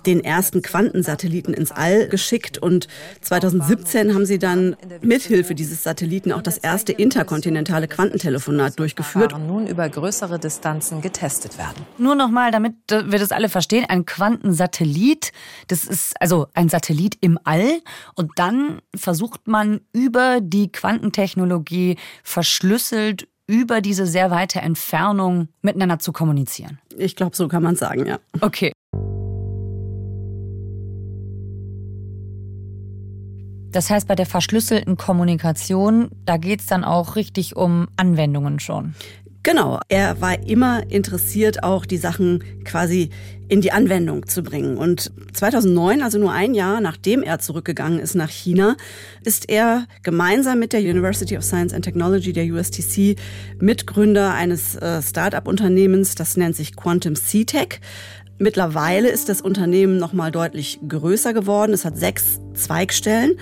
den 0.05 0.23
ersten 0.23 0.61
Quantensatelliten 0.61 1.55
ins 1.55 1.73
All 1.73 2.09
geschickt 2.09 2.59
und 2.59 2.89
2017 3.23 4.15
haben 4.15 4.27
sie 4.27 4.39
dann 4.39 4.77
mithilfe 5.01 5.55
dieses 5.55 5.83
Satelliten 5.83 6.31
auch 6.33 6.43
das 6.43 6.59
erste 6.59 6.93
interkontinentale 6.93 7.89
Quantentelefonat 7.89 8.79
durchgeführt. 8.79 9.33
Nun 9.39 9.67
über 9.67 9.89
größere 9.89 10.39
Distanzen 10.39 11.01
getestet 11.01 11.57
werden. 11.57 11.87
Nur 11.97 12.15
nochmal, 12.15 12.51
damit 12.51 12.75
wir 12.91 13.19
das 13.19 13.33
alle 13.33 13.49
verstehen, 13.49 13.87
ein 13.89 14.05
Quantensatellit, 14.05 15.33
das 15.69 15.85
ist 15.85 16.21
also 16.21 16.49
ein 16.53 16.69
Satellit 16.69 17.17
im 17.23 17.39
All 17.45 17.81
und 18.15 18.33
dann 18.37 18.83
versucht 18.95 19.49
man 19.49 19.81
über 19.95 20.41
die 20.43 20.71
Quantentechnologie 20.71 21.62
Technologie 21.63 21.97
verschlüsselt 22.23 23.29
über 23.47 23.81
diese 23.81 24.07
sehr 24.07 24.31
weite 24.31 24.61
Entfernung 24.61 25.49
miteinander 25.63 25.99
zu 25.99 26.13
kommunizieren. 26.13 26.79
Ich 26.97 27.17
glaube, 27.17 27.37
so 27.37 27.49
kann 27.49 27.63
man 27.63 27.77
sagen, 27.77 28.07
ja. 28.07 28.19
Okay. 28.41 28.73
Das 33.73 33.89
heißt, 33.89 34.07
bei 34.07 34.15
der 34.15 34.27
verschlüsselten 34.27 34.97
Kommunikation, 34.99 36.11
da 36.27 36.37
geht 36.37 36.61
es 36.61 36.67
dann 36.67 36.85
auch 36.85 37.17
richtig 37.17 37.57
um 37.57 37.89
Anwendungen 37.97 38.61
schon. 38.61 38.95
Genau, 39.45 39.81
er 39.89 40.21
war 40.21 40.47
immer 40.47 40.89
interessiert, 40.89 41.65
auch 41.65 41.85
die 41.85 41.97
Sachen 41.97 42.45
quasi 42.65 43.11
in 43.49 43.61
die 43.61 43.73
Anwendung 43.73 44.29
zu 44.29 44.45
bringen. 44.45 44.77
Und 44.77 45.11
2009, 45.33 46.01
also 46.01 46.19
nur 46.19 46.33
ein 46.33 46.55
Jahr 46.55 46.81
nachdem 46.81 47.25
er 47.25 47.41
zurückgegangen 47.41 47.99
ist 47.99 48.15
nach 48.15 48.31
China, 48.31 48.77
ist 49.25 49.51
er 49.51 49.87
gemeinsam 50.05 50.61
mit 50.61 50.73
der 50.73 50.81
University 50.81 51.37
of 51.37 51.43
Science 51.43 51.75
and 51.75 51.85
Technology, 51.85 52.33
der 52.33 52.45
USTC, 52.45 53.17
Mitgründer 53.59 54.33
eines 54.33 54.77
äh, 54.77 55.03
Start-up-Unternehmens, 55.03 56.15
das 56.15 56.37
nennt 56.37 56.55
sich 56.55 56.77
Quantum 56.77 57.17
C-Tech. 57.17 57.81
Mittlerweile 58.39 59.09
ist 59.09 59.29
das 59.29 59.41
Unternehmen 59.41 59.99
noch 59.99 60.13
mal 60.13 60.31
deutlich 60.31 60.79
größer 60.89 61.33
geworden. 61.35 61.73
Es 61.73 61.85
hat 61.85 61.99
sechs 61.99 62.41
Zweigstellen 62.55 63.33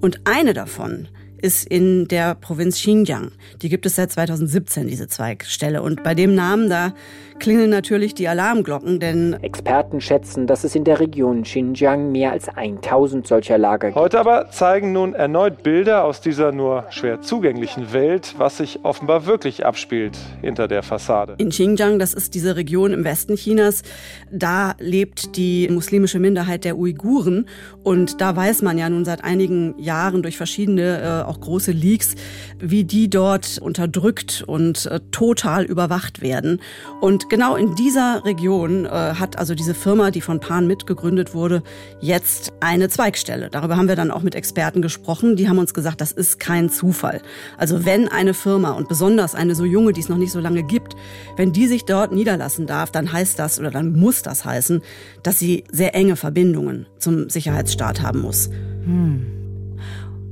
und 0.00 0.20
eine 0.24 0.54
davon 0.54 1.08
ist 1.40 1.66
in 1.66 2.08
der 2.08 2.34
Provinz 2.34 2.76
Xinjiang. 2.76 3.32
Die 3.62 3.68
gibt 3.68 3.86
es 3.86 3.96
seit 3.96 4.12
2017, 4.12 4.86
diese 4.86 5.08
Zweigstelle. 5.08 5.82
Und 5.82 6.02
bei 6.02 6.14
dem 6.14 6.34
Namen, 6.34 6.68
da 6.68 6.92
klingeln 7.38 7.70
natürlich 7.70 8.14
die 8.14 8.28
Alarmglocken, 8.28 9.00
denn 9.00 9.34
Experten 9.42 10.00
schätzen, 10.00 10.46
dass 10.46 10.64
es 10.64 10.74
in 10.74 10.84
der 10.84 11.00
Region 11.00 11.42
Xinjiang 11.42 12.10
mehr 12.10 12.32
als 12.32 12.48
1000 12.48 13.26
solcher 13.26 13.58
Lager 13.58 13.88
gibt. 13.88 13.98
Heute 13.98 14.18
aber 14.18 14.50
zeigen 14.50 14.92
nun 14.92 15.14
erneut 15.14 15.62
Bilder 15.62 16.04
aus 16.04 16.20
dieser 16.20 16.52
nur 16.52 16.86
schwer 16.90 17.20
zugänglichen 17.20 17.92
Welt, 17.92 18.34
was 18.38 18.58
sich 18.58 18.80
offenbar 18.84 19.26
wirklich 19.26 19.64
abspielt 19.64 20.18
hinter 20.40 20.68
der 20.68 20.82
Fassade. 20.82 21.34
In 21.38 21.50
Xinjiang, 21.50 21.98
das 21.98 22.14
ist 22.14 22.34
diese 22.34 22.56
Region 22.56 22.92
im 22.92 23.04
Westen 23.04 23.36
Chinas, 23.36 23.82
da 24.30 24.74
lebt 24.78 25.36
die 25.36 25.68
muslimische 25.70 26.18
Minderheit 26.18 26.64
der 26.64 26.76
Uiguren 26.76 27.46
und 27.82 28.20
da 28.20 28.34
weiß 28.34 28.62
man 28.62 28.78
ja 28.78 28.88
nun 28.88 29.04
seit 29.04 29.24
einigen 29.24 29.78
Jahren 29.78 30.22
durch 30.22 30.36
verschiedene 30.36 31.22
äh, 31.24 31.28
auch 31.28 31.40
große 31.40 31.72
Leaks, 31.72 32.14
wie 32.58 32.84
die 32.84 33.08
dort 33.08 33.58
unterdrückt 33.58 34.44
und 34.46 34.86
äh, 34.86 35.00
total 35.10 35.64
überwacht 35.64 36.20
werden. 36.20 36.60
Und 37.00 37.27
Genau 37.28 37.56
in 37.56 37.74
dieser 37.74 38.24
Region 38.24 38.86
äh, 38.86 38.88
hat 38.88 39.38
also 39.38 39.54
diese 39.54 39.74
Firma, 39.74 40.10
die 40.10 40.22
von 40.22 40.40
Pan 40.40 40.66
mitgegründet 40.66 41.34
wurde, 41.34 41.62
jetzt 42.00 42.54
eine 42.60 42.88
Zweigstelle. 42.88 43.50
Darüber 43.50 43.76
haben 43.76 43.86
wir 43.86 43.96
dann 43.96 44.10
auch 44.10 44.22
mit 44.22 44.34
Experten 44.34 44.80
gesprochen. 44.80 45.36
Die 45.36 45.46
haben 45.46 45.58
uns 45.58 45.74
gesagt, 45.74 46.00
das 46.00 46.12
ist 46.12 46.40
kein 46.40 46.70
Zufall. 46.70 47.20
Also 47.58 47.84
wenn 47.84 48.08
eine 48.08 48.32
Firma 48.32 48.70
und 48.70 48.88
besonders 48.88 49.34
eine 49.34 49.54
so 49.54 49.66
junge, 49.66 49.92
die 49.92 50.00
es 50.00 50.08
noch 50.08 50.16
nicht 50.16 50.32
so 50.32 50.40
lange 50.40 50.62
gibt, 50.62 50.96
wenn 51.36 51.52
die 51.52 51.66
sich 51.66 51.84
dort 51.84 52.12
niederlassen 52.12 52.66
darf, 52.66 52.90
dann 52.90 53.12
heißt 53.12 53.38
das 53.38 53.60
oder 53.60 53.70
dann 53.70 53.92
muss 53.92 54.22
das 54.22 54.46
heißen, 54.46 54.80
dass 55.22 55.38
sie 55.38 55.64
sehr 55.70 55.94
enge 55.94 56.16
Verbindungen 56.16 56.86
zum 56.98 57.28
Sicherheitsstaat 57.28 58.00
haben 58.00 58.22
muss. 58.22 58.48
Hm. 58.84 59.26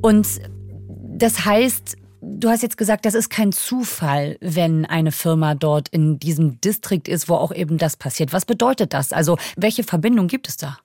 Und 0.01 0.27
das 1.19 1.45
heißt, 1.45 1.97
Du 2.29 2.49
hast 2.49 2.65
jetzt 2.65 2.77
gesagt, 2.77 3.07
das 3.07 3.15
ist 3.15 3.31
kein 3.31 3.53
Zufall, 3.53 4.37
wenn 4.41 4.85
eine 4.85 5.13
Firma 5.13 5.55
dort 5.55 5.89
in 5.91 6.19
diesem 6.19 6.61
Distrikt 6.61 7.07
ist, 7.07 7.29
wo 7.29 7.35
auch 7.35 7.55
eben 7.55 7.79
das 7.79 7.97
passiert. 7.97 8.33
Was 8.33 8.45
bedeutet 8.45 8.93
das? 8.93 9.13
Also 9.13 9.39
welche 9.57 9.85
Verbindung 9.85 10.27
gibt 10.27 10.49
es 10.49 10.57
da? 10.57 10.77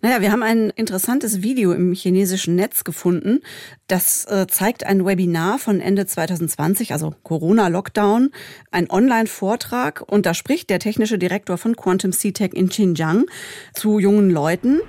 Naja, 0.00 0.22
wir 0.22 0.32
haben 0.32 0.42
ein 0.42 0.70
interessantes 0.70 1.42
Video 1.42 1.72
im 1.72 1.92
chinesischen 1.92 2.54
Netz 2.54 2.84
gefunden. 2.84 3.40
Das 3.86 4.24
äh, 4.30 4.46
zeigt 4.46 4.86
ein 4.86 5.04
Webinar 5.04 5.58
von 5.58 5.78
Ende 5.78 6.06
2020, 6.06 6.94
also 6.94 7.12
Corona-Lockdown, 7.22 8.30
ein 8.70 8.90
Online-Vortrag. 8.90 10.02
Und 10.06 10.24
da 10.24 10.32
spricht 10.32 10.70
der 10.70 10.78
technische 10.78 11.18
Direktor 11.18 11.58
von 11.58 11.76
Quantum 11.76 12.12
C-Tech 12.12 12.54
in 12.54 12.70
Xinjiang 12.70 13.26
zu 13.74 13.98
jungen 13.98 14.30
Leuten. 14.30 14.80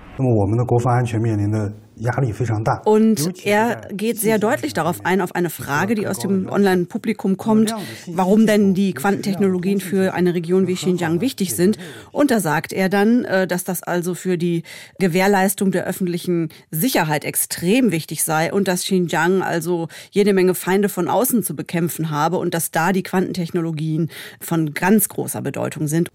Und 2.86 3.46
er 3.46 3.88
geht 3.92 4.20
sehr 4.20 4.40
deutlich 4.40 4.74
darauf 4.74 5.06
ein, 5.06 5.22
auf 5.22 5.36
eine 5.36 5.52
Frage, 5.52 5.94
die 5.94 6.08
aus 6.08 6.18
dem 6.18 6.50
Online-Publikum 6.50 7.38
kommt, 7.38 7.76
warum 8.08 8.48
denn 8.48 8.74
die 8.74 8.94
Quantentechnologien 8.94 9.80
für 9.80 10.14
eine 10.14 10.34
Region 10.34 10.66
wie 10.66 10.74
Xinjiang 10.74 11.22
wichtig 11.22 11.54
sind. 11.54 11.78
Und 12.12 12.32
da 12.32 12.40
sagt 12.40 12.74
er 12.74 12.90
dann, 12.90 13.24
äh, 13.26 13.46
dass 13.46 13.64
das 13.64 13.84
also 13.84 14.16
für 14.16 14.38
die 14.38 14.64
Gewährleistung 15.00 15.72
der 15.72 15.86
öffentlichen 15.86 16.50
Sicherheit 16.72 17.24
extrem 17.24 17.92
wichtig 17.92 18.24
sei 18.24 18.52
und 18.52 18.68
dass 18.68 18.84
Xinjiang 18.84 19.44
also 19.44 19.88
jede 20.10 20.34
Menge 20.34 20.56
Feinde 20.56 20.90
von 20.90 21.08
außen 21.08 21.44
zu 21.44 21.56
bekämpfen 21.56 22.10
habe 22.10 22.38
und 22.38 22.54
dass 22.54 22.72
da 22.72 22.94
die 22.94 23.04
Quantentechnologien 23.04 24.10
von 24.40 24.74
ganz 24.74 25.08
großer 25.08 25.42
Bedeutung 25.42 25.88
sind. 25.88 26.10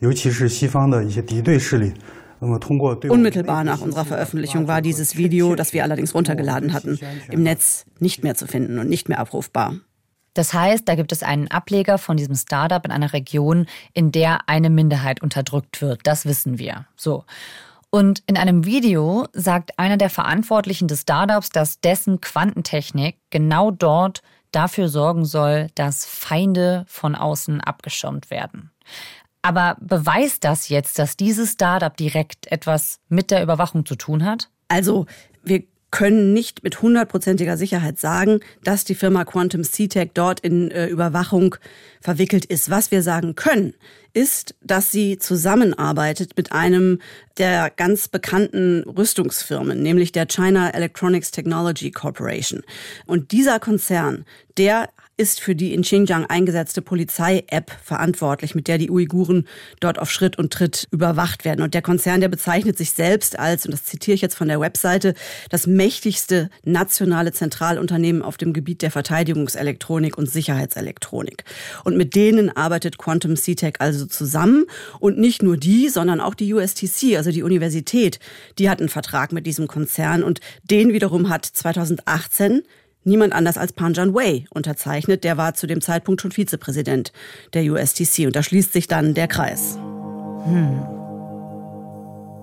Unmittelbar 2.40 3.64
nach 3.64 3.80
unserer 3.80 4.04
Veröffentlichung 4.04 4.68
war 4.68 4.82
dieses 4.82 5.16
Video, 5.16 5.54
das 5.54 5.72
wir 5.72 5.82
allerdings 5.82 6.14
runtergeladen 6.14 6.72
hatten, 6.72 6.98
im 7.30 7.42
Netz 7.42 7.86
nicht 7.98 8.22
mehr 8.22 8.34
zu 8.34 8.46
finden 8.46 8.78
und 8.78 8.88
nicht 8.88 9.08
mehr 9.08 9.18
abrufbar. 9.18 9.74
Das 10.34 10.52
heißt, 10.52 10.86
da 10.86 10.96
gibt 10.96 11.12
es 11.12 11.22
einen 11.22 11.48
Ableger 11.50 11.96
von 11.96 12.18
diesem 12.18 12.34
Startup 12.34 12.84
in 12.84 12.90
einer 12.92 13.14
Region, 13.14 13.66
in 13.94 14.12
der 14.12 14.48
eine 14.48 14.68
Minderheit 14.68 15.22
unterdrückt 15.22 15.80
wird. 15.80 16.00
Das 16.04 16.26
wissen 16.26 16.58
wir. 16.58 16.86
So. 16.94 17.24
Und 17.88 18.22
in 18.26 18.36
einem 18.36 18.66
Video 18.66 19.26
sagt 19.32 19.78
einer 19.78 19.96
der 19.96 20.10
Verantwortlichen 20.10 20.88
des 20.88 21.02
Startups, 21.02 21.48
dass 21.48 21.80
dessen 21.80 22.20
Quantentechnik 22.20 23.16
genau 23.30 23.70
dort 23.70 24.20
dafür 24.52 24.88
sorgen 24.90 25.24
soll, 25.24 25.68
dass 25.74 26.04
Feinde 26.04 26.84
von 26.86 27.14
außen 27.14 27.62
abgeschirmt 27.62 28.30
werden. 28.30 28.70
Aber 29.46 29.76
beweist 29.78 30.42
das 30.42 30.68
jetzt, 30.70 30.98
dass 30.98 31.16
dieses 31.16 31.52
Startup 31.52 31.96
direkt 31.96 32.50
etwas 32.50 32.98
mit 33.08 33.30
der 33.30 33.44
Überwachung 33.44 33.86
zu 33.86 33.94
tun 33.94 34.24
hat? 34.24 34.48
Also, 34.66 35.06
wir 35.44 35.62
können 35.92 36.32
nicht 36.32 36.64
mit 36.64 36.82
hundertprozentiger 36.82 37.56
Sicherheit 37.56 38.00
sagen, 38.00 38.40
dass 38.64 38.84
die 38.84 38.96
Firma 38.96 39.24
Quantum 39.24 39.62
C-Tech 39.62 40.10
dort 40.14 40.40
in 40.40 40.72
äh, 40.72 40.88
Überwachung 40.88 41.54
verwickelt 42.00 42.44
ist. 42.44 42.70
Was 42.70 42.90
wir 42.90 43.02
sagen 43.02 43.36
können, 43.36 43.74
ist, 44.12 44.56
dass 44.62 44.90
sie 44.90 45.16
zusammenarbeitet 45.16 46.36
mit 46.36 46.50
einem 46.50 46.98
der 47.38 47.70
ganz 47.70 48.08
bekannten 48.08 48.82
Rüstungsfirmen, 48.82 49.80
nämlich 49.80 50.10
der 50.10 50.26
China 50.26 50.70
Electronics 50.70 51.30
Technology 51.30 51.92
Corporation. 51.92 52.64
Und 53.06 53.30
dieser 53.30 53.60
Konzern, 53.60 54.24
der 54.58 54.88
ist 55.18 55.40
für 55.40 55.54
die 55.54 55.72
in 55.72 55.82
Xinjiang 55.82 56.26
eingesetzte 56.26 56.82
Polizei-App 56.82 57.72
verantwortlich, 57.82 58.54
mit 58.54 58.68
der 58.68 58.76
die 58.76 58.90
Uiguren 58.90 59.46
dort 59.80 59.98
auf 59.98 60.10
Schritt 60.10 60.38
und 60.38 60.52
Tritt 60.52 60.86
überwacht 60.90 61.44
werden. 61.44 61.62
Und 61.62 61.72
der 61.72 61.80
Konzern, 61.80 62.20
der 62.20 62.28
bezeichnet 62.28 62.76
sich 62.76 62.90
selbst 62.90 63.38
als, 63.38 63.64
und 63.64 63.72
das 63.72 63.84
zitiere 63.84 64.14
ich 64.14 64.20
jetzt 64.20 64.34
von 64.34 64.48
der 64.48 64.60
Webseite, 64.60 65.14
das 65.48 65.66
mächtigste 65.66 66.50
nationale 66.64 67.32
Zentralunternehmen 67.32 68.20
auf 68.20 68.36
dem 68.36 68.52
Gebiet 68.52 68.82
der 68.82 68.90
Verteidigungselektronik 68.90 70.18
und 70.18 70.30
Sicherheitselektronik. 70.30 71.44
Und 71.84 71.96
mit 71.96 72.14
denen 72.14 72.54
arbeitet 72.54 72.98
Quantum 72.98 73.36
C-Tech 73.36 73.76
also 73.78 74.04
zusammen. 74.04 74.64
Und 75.00 75.18
nicht 75.18 75.42
nur 75.42 75.56
die, 75.56 75.88
sondern 75.88 76.20
auch 76.20 76.34
die 76.34 76.52
USTC, 76.52 77.16
also 77.16 77.30
die 77.30 77.42
Universität, 77.42 78.18
die 78.58 78.68
hat 78.68 78.80
einen 78.80 78.90
Vertrag 78.90 79.32
mit 79.32 79.46
diesem 79.46 79.66
Konzern. 79.66 80.22
Und 80.22 80.40
den 80.64 80.92
wiederum 80.92 81.30
hat 81.30 81.46
2018 81.46 82.62
niemand 83.06 83.32
anders 83.32 83.58
als 83.58 83.72
Panjan 83.72 84.14
Wei 84.14 84.44
unterzeichnet. 84.50 85.24
Der 85.24 85.36
war 85.36 85.54
zu 85.54 85.66
dem 85.66 85.80
Zeitpunkt 85.80 86.20
schon 86.20 86.32
Vizepräsident 86.32 87.12
der 87.54 87.62
USTC. 87.64 88.26
Und 88.26 88.36
da 88.36 88.42
schließt 88.42 88.72
sich 88.72 88.88
dann 88.88 89.14
der 89.14 89.28
Kreis. 89.28 89.78
Hm. 90.44 91.05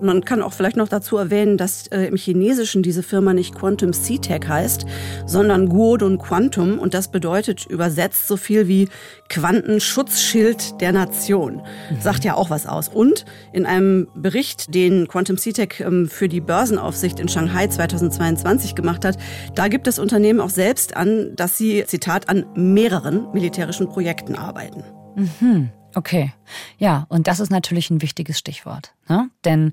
Man 0.00 0.24
kann 0.24 0.42
auch 0.42 0.52
vielleicht 0.52 0.76
noch 0.76 0.88
dazu 0.88 1.16
erwähnen, 1.16 1.56
dass 1.56 1.86
äh, 1.88 2.06
im 2.06 2.16
Chinesischen 2.16 2.82
diese 2.82 3.02
Firma 3.02 3.32
nicht 3.32 3.54
Quantum 3.54 3.92
C-Tech 3.92 4.42
heißt, 4.46 4.86
sondern 5.26 5.68
Guodun 5.68 6.18
Quantum 6.18 6.78
und 6.78 6.94
das 6.94 7.08
bedeutet 7.08 7.66
übersetzt 7.66 8.26
so 8.28 8.36
viel 8.36 8.68
wie 8.68 8.88
Quantenschutzschild 9.28 10.80
der 10.80 10.92
Nation. 10.92 11.56
Mhm. 11.56 12.00
Sagt 12.00 12.24
ja 12.24 12.34
auch 12.34 12.50
was 12.50 12.66
aus. 12.66 12.88
Und 12.88 13.24
in 13.52 13.66
einem 13.66 14.08
Bericht, 14.14 14.74
den 14.74 15.08
Quantum 15.08 15.38
C-Tech 15.38 15.80
ähm, 15.80 16.08
für 16.08 16.28
die 16.28 16.40
Börsenaufsicht 16.40 17.20
in 17.20 17.28
Shanghai 17.28 17.68
2022 17.68 18.74
gemacht 18.74 19.04
hat, 19.04 19.16
da 19.54 19.68
gibt 19.68 19.86
das 19.86 19.98
Unternehmen 19.98 20.40
auch 20.40 20.50
selbst 20.50 20.96
an, 20.96 21.34
dass 21.36 21.56
sie, 21.56 21.84
Zitat, 21.86 22.28
an 22.28 22.46
mehreren 22.54 23.28
militärischen 23.32 23.88
Projekten 23.88 24.34
arbeiten. 24.34 24.84
Mhm. 25.16 25.70
Okay, 25.94 26.32
ja, 26.78 27.06
und 27.08 27.28
das 27.28 27.40
ist 27.40 27.50
natürlich 27.50 27.90
ein 27.90 28.02
wichtiges 28.02 28.38
Stichwort. 28.38 28.94
Ne? 29.08 29.30
Denn 29.44 29.72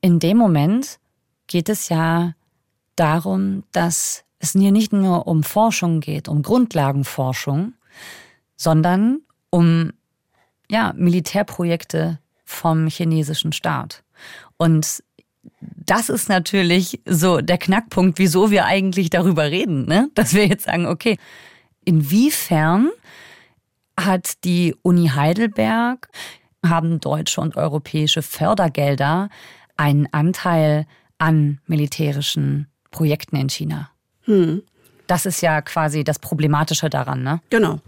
in 0.00 0.18
dem 0.18 0.36
Moment 0.36 0.98
geht 1.46 1.68
es 1.68 1.88
ja 1.88 2.34
darum, 2.96 3.64
dass 3.72 4.24
es 4.38 4.52
hier 4.52 4.72
nicht 4.72 4.92
nur 4.92 5.26
um 5.26 5.42
Forschung 5.42 6.00
geht, 6.00 6.28
um 6.28 6.42
Grundlagenforschung, 6.42 7.74
sondern 8.56 9.20
um 9.50 9.92
ja, 10.68 10.92
Militärprojekte 10.96 12.18
vom 12.44 12.88
chinesischen 12.88 13.52
Staat. 13.52 14.02
Und 14.56 15.02
das 15.60 16.08
ist 16.08 16.28
natürlich 16.28 17.00
so 17.06 17.40
der 17.40 17.58
Knackpunkt, 17.58 18.18
wieso 18.18 18.50
wir 18.50 18.64
eigentlich 18.64 19.10
darüber 19.10 19.44
reden, 19.44 19.86
ne? 19.86 20.10
dass 20.14 20.34
wir 20.34 20.46
jetzt 20.46 20.64
sagen, 20.64 20.86
okay, 20.86 21.18
inwiefern 21.84 22.90
hat 24.04 24.44
die 24.44 24.74
Uni 24.82 25.08
Heidelberg, 25.08 26.08
haben 26.64 27.00
deutsche 27.00 27.40
und 27.40 27.56
europäische 27.56 28.22
Fördergelder 28.22 29.28
einen 29.76 30.06
Anteil 30.12 30.86
an 31.18 31.60
militärischen 31.66 32.68
Projekten 32.90 33.36
in 33.36 33.48
China. 33.48 33.90
Hm. 34.22 34.62
Das 35.06 35.26
ist 35.26 35.40
ja 35.40 35.60
quasi 35.62 36.04
das 36.04 36.18
Problematische 36.18 36.88
daran, 36.90 37.22
ne? 37.22 37.40
Genau. 37.50 37.80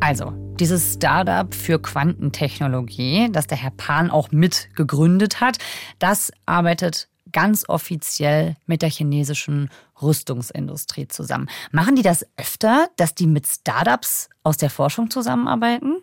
Also, 0.00 0.32
dieses 0.58 0.94
Startup 0.94 1.52
für 1.54 1.80
Quantentechnologie, 1.80 3.28
das 3.30 3.46
der 3.46 3.58
Herr 3.58 3.72
Pan 3.72 4.10
auch 4.10 4.30
mit 4.30 4.68
gegründet 4.74 5.40
hat, 5.40 5.58
das 5.98 6.32
arbeitet 6.46 7.08
ganz 7.32 7.64
offiziell 7.68 8.56
mit 8.66 8.82
der 8.82 8.90
chinesischen 8.90 9.70
Rüstungsindustrie 10.00 11.08
zusammen. 11.08 11.48
Machen 11.70 11.96
die 11.96 12.02
das 12.02 12.26
öfter, 12.36 12.88
dass 12.96 13.14
die 13.14 13.26
mit 13.26 13.46
Startups 13.46 14.28
aus 14.42 14.56
der 14.56 14.70
Forschung 14.70 15.10
zusammenarbeiten? 15.10 16.02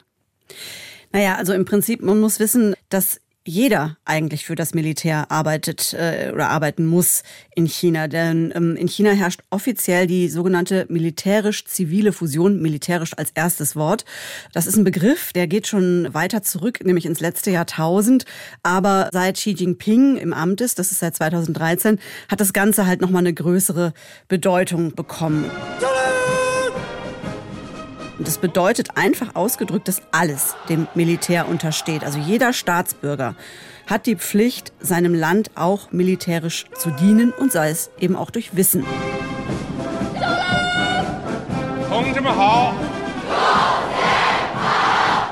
Naja, 1.12 1.36
also 1.36 1.54
im 1.54 1.66
Prinzip, 1.66 2.02
man 2.02 2.20
muss 2.20 2.40
wissen, 2.40 2.76
dass 2.90 3.22
jeder 3.48 3.98
eigentlich 4.06 4.46
für 4.46 4.56
das 4.56 4.74
Militär 4.74 5.32
arbeitet 5.32 5.94
äh, 5.94 6.32
oder 6.34 6.50
arbeiten 6.50 6.86
muss 6.86 7.22
in 7.56 7.68
China. 7.68 8.08
Denn 8.08 8.52
ähm, 8.56 8.76
in 8.76 8.88
China 8.88 9.12
herrscht 9.12 9.42
offiziell 9.52 10.08
die 10.08 10.30
sogenannte 10.30 10.88
militärisch-zivile 10.90 12.12
Fusion, 12.12 12.60
militärisch 12.62 13.14
als 13.16 13.32
erstes 13.36 13.76
Wort. 13.76 14.04
Das 14.54 14.66
ist 14.66 14.78
ein 14.78 14.84
Begriff, 14.84 15.32
der 15.34 15.48
geht 15.48 15.68
schon 15.68 16.12
weiter 16.14 16.42
zurück, 16.42 16.80
nämlich 16.84 17.06
ins 17.06 17.20
letzte 17.20 17.52
Jahrtausend. 17.52 18.26
Aber 18.64 19.10
seit 19.14 19.36
Xi 19.36 19.52
Jinping 19.52 20.18
im 20.18 20.34
Amt 20.34 20.62
ist, 20.62 20.80
das 20.80 20.92
ist 20.92 21.00
seit 21.00 21.16
2013, 21.16 22.00
hat 22.30 22.42
das 22.42 22.52
Ganze 22.52 22.88
halt 22.88 23.02
nochmal 23.02 23.22
eine 23.22 23.34
größere 23.34 23.94
Bedeutung 24.28 24.96
bekommen. 24.96 25.52
Und 28.18 28.28
das 28.28 28.38
bedeutet 28.38 28.96
einfach 28.96 29.36
ausgedrückt, 29.36 29.88
dass 29.88 30.02
alles 30.12 30.56
dem 30.70 30.88
Militär 30.96 31.48
untersteht. 31.48 32.04
Also 32.04 32.18
jeder 32.20 32.54
Staatsbürger 32.54 33.36
hat 33.88 34.06
die 34.06 34.16
Pflicht, 34.16 34.74
seinem 34.80 35.14
Land 35.14 35.52
auch 35.56 35.92
militärisch 35.92 36.66
zu 36.76 36.92
dienen 36.92 37.32
und 37.32 37.52
sei 37.52 37.70
es 37.70 37.92
eben 38.00 38.16
auch 38.16 38.32
durch 38.32 38.56
Wissen. 38.56 38.86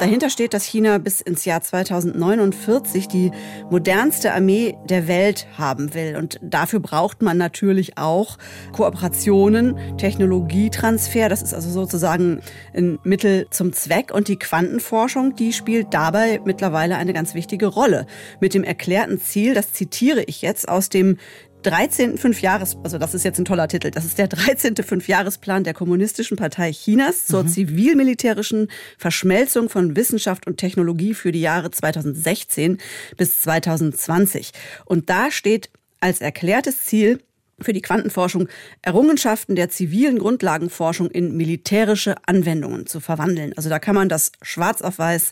Dahinter 0.04 0.30
steht, 0.30 0.54
dass 0.54 0.66
China 0.66 0.98
bis 0.98 1.22
ins 1.22 1.46
Jahr 1.46 1.62
2049 1.62 3.08
die 3.08 3.32
modernste 3.70 4.34
Armee 4.34 4.76
der 4.90 5.08
Welt 5.08 5.48
haben 5.58 5.94
will. 5.94 6.18
Und 6.18 6.42
dafür 6.42 6.82
braucht 6.82 7.22
man 7.22 7.38
natürlich 7.38 7.98
auch 7.98 8.38
Kooperationen, 8.74 9.78
Technologietransfer. 9.98 11.30
Das 11.30 11.42
ist 11.42 11.54
also 11.54 11.70
sozusagen 11.70 12.42
ein 12.76 13.00
Mittel 13.04 13.48
zum 13.50 13.72
Zweck. 13.72 14.14
Und 14.14 14.28
die 14.28 14.36
Quantenforschung, 14.38 15.38
die 15.38 15.54
spielt 15.54 15.94
dabei 15.94 16.42
mittlerweile 16.44 16.98
eine 16.98 17.14
ganz 17.14 17.34
wichtige 17.34 17.68
Rolle. 17.68 18.06
Mit 18.42 18.54
dem 18.54 18.66
erklärten 18.66 19.22
Ziel, 19.22 19.54
das 19.54 19.72
zitiere 19.72 20.24
ich 20.24 20.42
jetzt 20.42 20.68
aus 20.68 20.90
dem 20.90 21.16
13. 21.64 22.18
Fünfjahres, 22.18 22.78
also 22.84 22.98
das 22.98 23.14
ist 23.14 23.24
jetzt 23.24 23.40
ein 23.40 23.46
toller 23.46 23.68
Titel, 23.68 23.92
das 23.92 24.06
ist 24.06 24.18
der 24.18 24.28
13. 24.28 24.76
Fünfjahresplan 24.76 25.64
der 25.64 25.74
Kommunistischen 25.74 26.38
Partei 26.38 26.72
Chinas 26.72 27.26
zur 27.26 27.44
mhm. 27.44 27.48
zivil-militärischen 27.48 28.68
Verschmelzung 28.98 29.70
von 29.70 29.96
Wissenschaft 29.96 30.46
und 30.48 30.58
Technologie 30.58 31.14
für 31.14 31.32
die 31.32 31.42
Jahre 31.42 31.72
2016 31.72 32.78
bis 33.18 33.42
2020. 33.42 34.52
Und 34.86 35.10
da 35.10 35.32
steht 35.32 35.70
als 36.00 36.22
erklärtes 36.22 36.84
Ziel, 36.84 37.20
für 37.62 37.74
die 37.74 37.82
Quantenforschung 37.82 38.48
Errungenschaften 38.82 39.56
der 39.56 39.70
zivilen 39.70 40.20
Grundlagenforschung 40.20 41.10
in 41.10 41.36
militärische 41.38 42.16
Anwendungen 42.26 42.88
zu 42.88 43.00
verwandeln. 43.00 43.54
Also 43.56 43.70
da 43.70 43.80
kann 43.80 43.96
man 43.96 44.10
das 44.10 44.32
schwarz 44.42 44.82
auf 44.82 45.00
weiß 45.00 45.32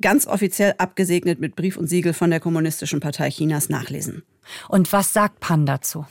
ganz 0.00 0.26
offiziell 0.26 0.74
abgesegnet 0.78 1.40
mit 1.40 1.56
Brief 1.56 1.76
und 1.76 1.88
Siegel 1.88 2.12
von 2.12 2.30
der 2.30 2.40
Kommunistischen 2.40 3.00
Partei 3.00 3.30
Chinas 3.30 3.68
nachlesen. 3.68 4.22
Und 4.68 4.92
was 4.92 5.12
sagt 5.12 5.40
Pan 5.40 5.66
dazu? 5.66 6.06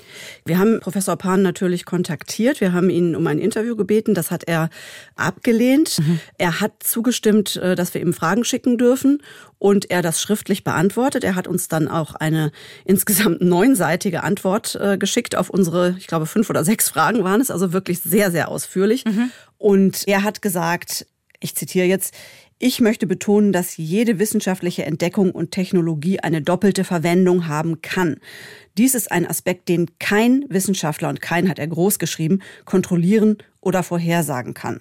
Wir 0.45 0.59
haben 0.59 0.79
Professor 0.79 1.15
Pan 1.15 1.41
natürlich 1.41 1.85
kontaktiert. 1.85 2.61
Wir 2.61 2.73
haben 2.73 2.89
ihn 2.89 3.15
um 3.15 3.25
ein 3.27 3.39
Interview 3.39 3.75
gebeten. 3.75 4.13
Das 4.13 4.31
hat 4.31 4.43
er 4.45 4.69
abgelehnt. 5.15 5.99
Mhm. 5.99 6.19
Er 6.37 6.59
hat 6.59 6.83
zugestimmt, 6.83 7.55
äh, 7.57 7.75
dass 7.75 7.93
wir 7.93 8.01
ihm 8.01 8.13
Fragen 8.13 8.43
schicken 8.43 8.77
dürfen 8.77 9.21
und 9.59 9.89
er 9.89 10.01
das 10.01 10.21
schriftlich 10.21 10.63
beantwortet. 10.63 11.23
Er 11.23 11.35
hat 11.35 11.47
uns 11.47 11.67
dann 11.67 11.87
auch 11.87 12.15
eine 12.15 12.51
insgesamt 12.85 13.41
neunseitige 13.41 14.23
Antwort 14.23 14.75
äh, 14.75 14.97
geschickt 14.97 15.35
auf 15.35 15.49
unsere, 15.49 15.95
ich 15.97 16.07
glaube, 16.07 16.25
fünf 16.25 16.49
oder 16.49 16.63
sechs 16.63 16.89
Fragen 16.89 17.23
waren 17.23 17.41
es, 17.41 17.51
also 17.51 17.73
wirklich 17.73 18.01
sehr, 18.01 18.31
sehr 18.31 18.49
ausführlich. 18.49 19.05
Mhm. 19.05 19.31
Und 19.57 20.07
er 20.07 20.23
hat 20.23 20.41
gesagt, 20.41 21.05
ich 21.39 21.55
zitiere 21.55 21.85
jetzt, 21.85 22.13
ich 22.63 22.79
möchte 22.79 23.07
betonen, 23.07 23.51
dass 23.51 23.75
jede 23.75 24.19
wissenschaftliche 24.19 24.85
Entdeckung 24.85 25.31
und 25.31 25.51
Technologie 25.51 26.21
eine 26.21 26.41
doppelte 26.41 26.85
Verwendung 26.85 27.49
haben 27.49 27.81
kann. 27.81 28.21
Dies 28.77 28.95
ist 28.95 29.11
ein 29.11 29.29
Aspekt, 29.29 29.67
den 29.67 29.99
kein 29.99 30.45
Wissenschaftler, 30.47 31.09
und 31.09 31.19
kein 31.19 31.49
hat 31.49 31.59
er 31.59 31.67
groß 31.67 31.99
geschrieben, 31.99 32.39
kontrollieren 32.63 33.37
oder 33.59 33.83
vorhersagen 33.83 34.53
kann. 34.53 34.79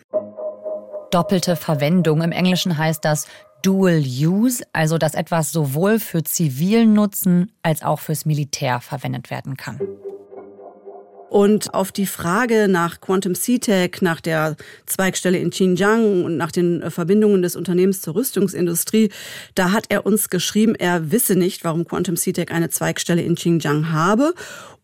Doppelte 1.10 1.56
Verwendung. 1.56 2.22
Im 2.22 2.30
Englischen 2.30 2.78
heißt 2.78 3.04
das 3.04 3.26
Dual 3.62 3.98
Use, 3.98 4.62
also 4.72 4.96
dass 4.96 5.14
etwas 5.14 5.50
sowohl 5.50 5.98
für 5.98 6.22
zivilen 6.22 6.92
Nutzen 6.92 7.50
als 7.64 7.82
auch 7.82 7.98
fürs 7.98 8.24
Militär 8.24 8.78
verwendet 8.78 9.28
werden 9.28 9.56
kann. 9.56 9.80
Und 11.32 11.72
auf 11.72 11.92
die 11.92 12.04
Frage 12.04 12.68
nach 12.68 13.00
Quantum 13.00 13.32
CTEC, 13.32 14.02
nach 14.02 14.20
der 14.20 14.54
Zweigstelle 14.84 15.38
in 15.38 15.48
Xinjiang 15.48 16.26
und 16.26 16.36
nach 16.36 16.52
den 16.52 16.82
äh, 16.82 16.90
Verbindungen 16.90 17.40
des 17.40 17.56
Unternehmens 17.56 18.02
zur 18.02 18.16
Rüstungsindustrie, 18.16 19.08
da 19.54 19.72
hat 19.72 19.86
er 19.88 20.04
uns 20.04 20.28
geschrieben, 20.28 20.74
er 20.74 21.10
wisse 21.10 21.34
nicht, 21.34 21.64
warum 21.64 21.86
Quantum 21.86 22.16
CTEC 22.16 22.52
eine 22.52 22.68
Zweigstelle 22.68 23.22
in 23.22 23.36
Xinjiang 23.36 23.92
habe. 23.92 24.34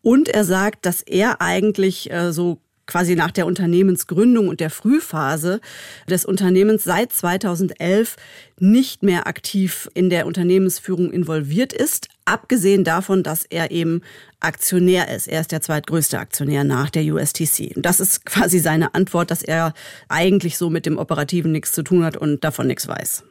Und 0.01 0.27
er 0.27 0.43
sagt, 0.43 0.87
dass 0.87 1.03
er 1.03 1.39
eigentlich 1.39 2.09
äh, 2.09 2.33
so 2.33 2.57
quasi 2.89 3.15
nach 3.15 3.29
der 3.29 3.45
Unternehmensgründung 3.45 4.47
und 4.47 4.59
der 4.59 4.71
Frühphase 4.71 5.61
des 6.09 6.25
Unternehmens 6.25 6.83
seit 6.83 7.13
2011 7.13 8.15
nicht 8.59 9.03
mehr 9.03 9.27
aktiv 9.27 9.87
in 9.93 10.09
der 10.09 10.25
Unternehmensführung 10.25 11.11
involviert 11.11 11.71
ist, 11.71 12.07
abgesehen 12.25 12.83
davon, 12.83 13.21
dass 13.21 13.45
er 13.45 13.69
eben 13.69 14.01
Aktionär 14.39 15.13
ist. 15.13 15.27
Er 15.27 15.41
ist 15.41 15.51
der 15.51 15.61
zweitgrößte 15.61 16.19
Aktionär 16.19 16.63
nach 16.63 16.89
der 16.89 17.03
USTC. 17.03 17.75
Und 17.75 17.85
das 17.85 17.99
ist 17.99 18.25
quasi 18.25 18.59
seine 18.59 18.93
Antwort, 18.93 19.31
dass 19.31 19.41
er 19.41 19.73
eigentlich 20.07 20.57
so 20.57 20.69
mit 20.69 20.85
dem 20.85 20.97
Operativen 20.97 21.51
nichts 21.51 21.71
zu 21.71 21.83
tun 21.83 22.03
hat 22.03 22.17
und 22.17 22.43
davon 22.43 22.67
nichts 22.67 22.87
weiß. 22.87 23.23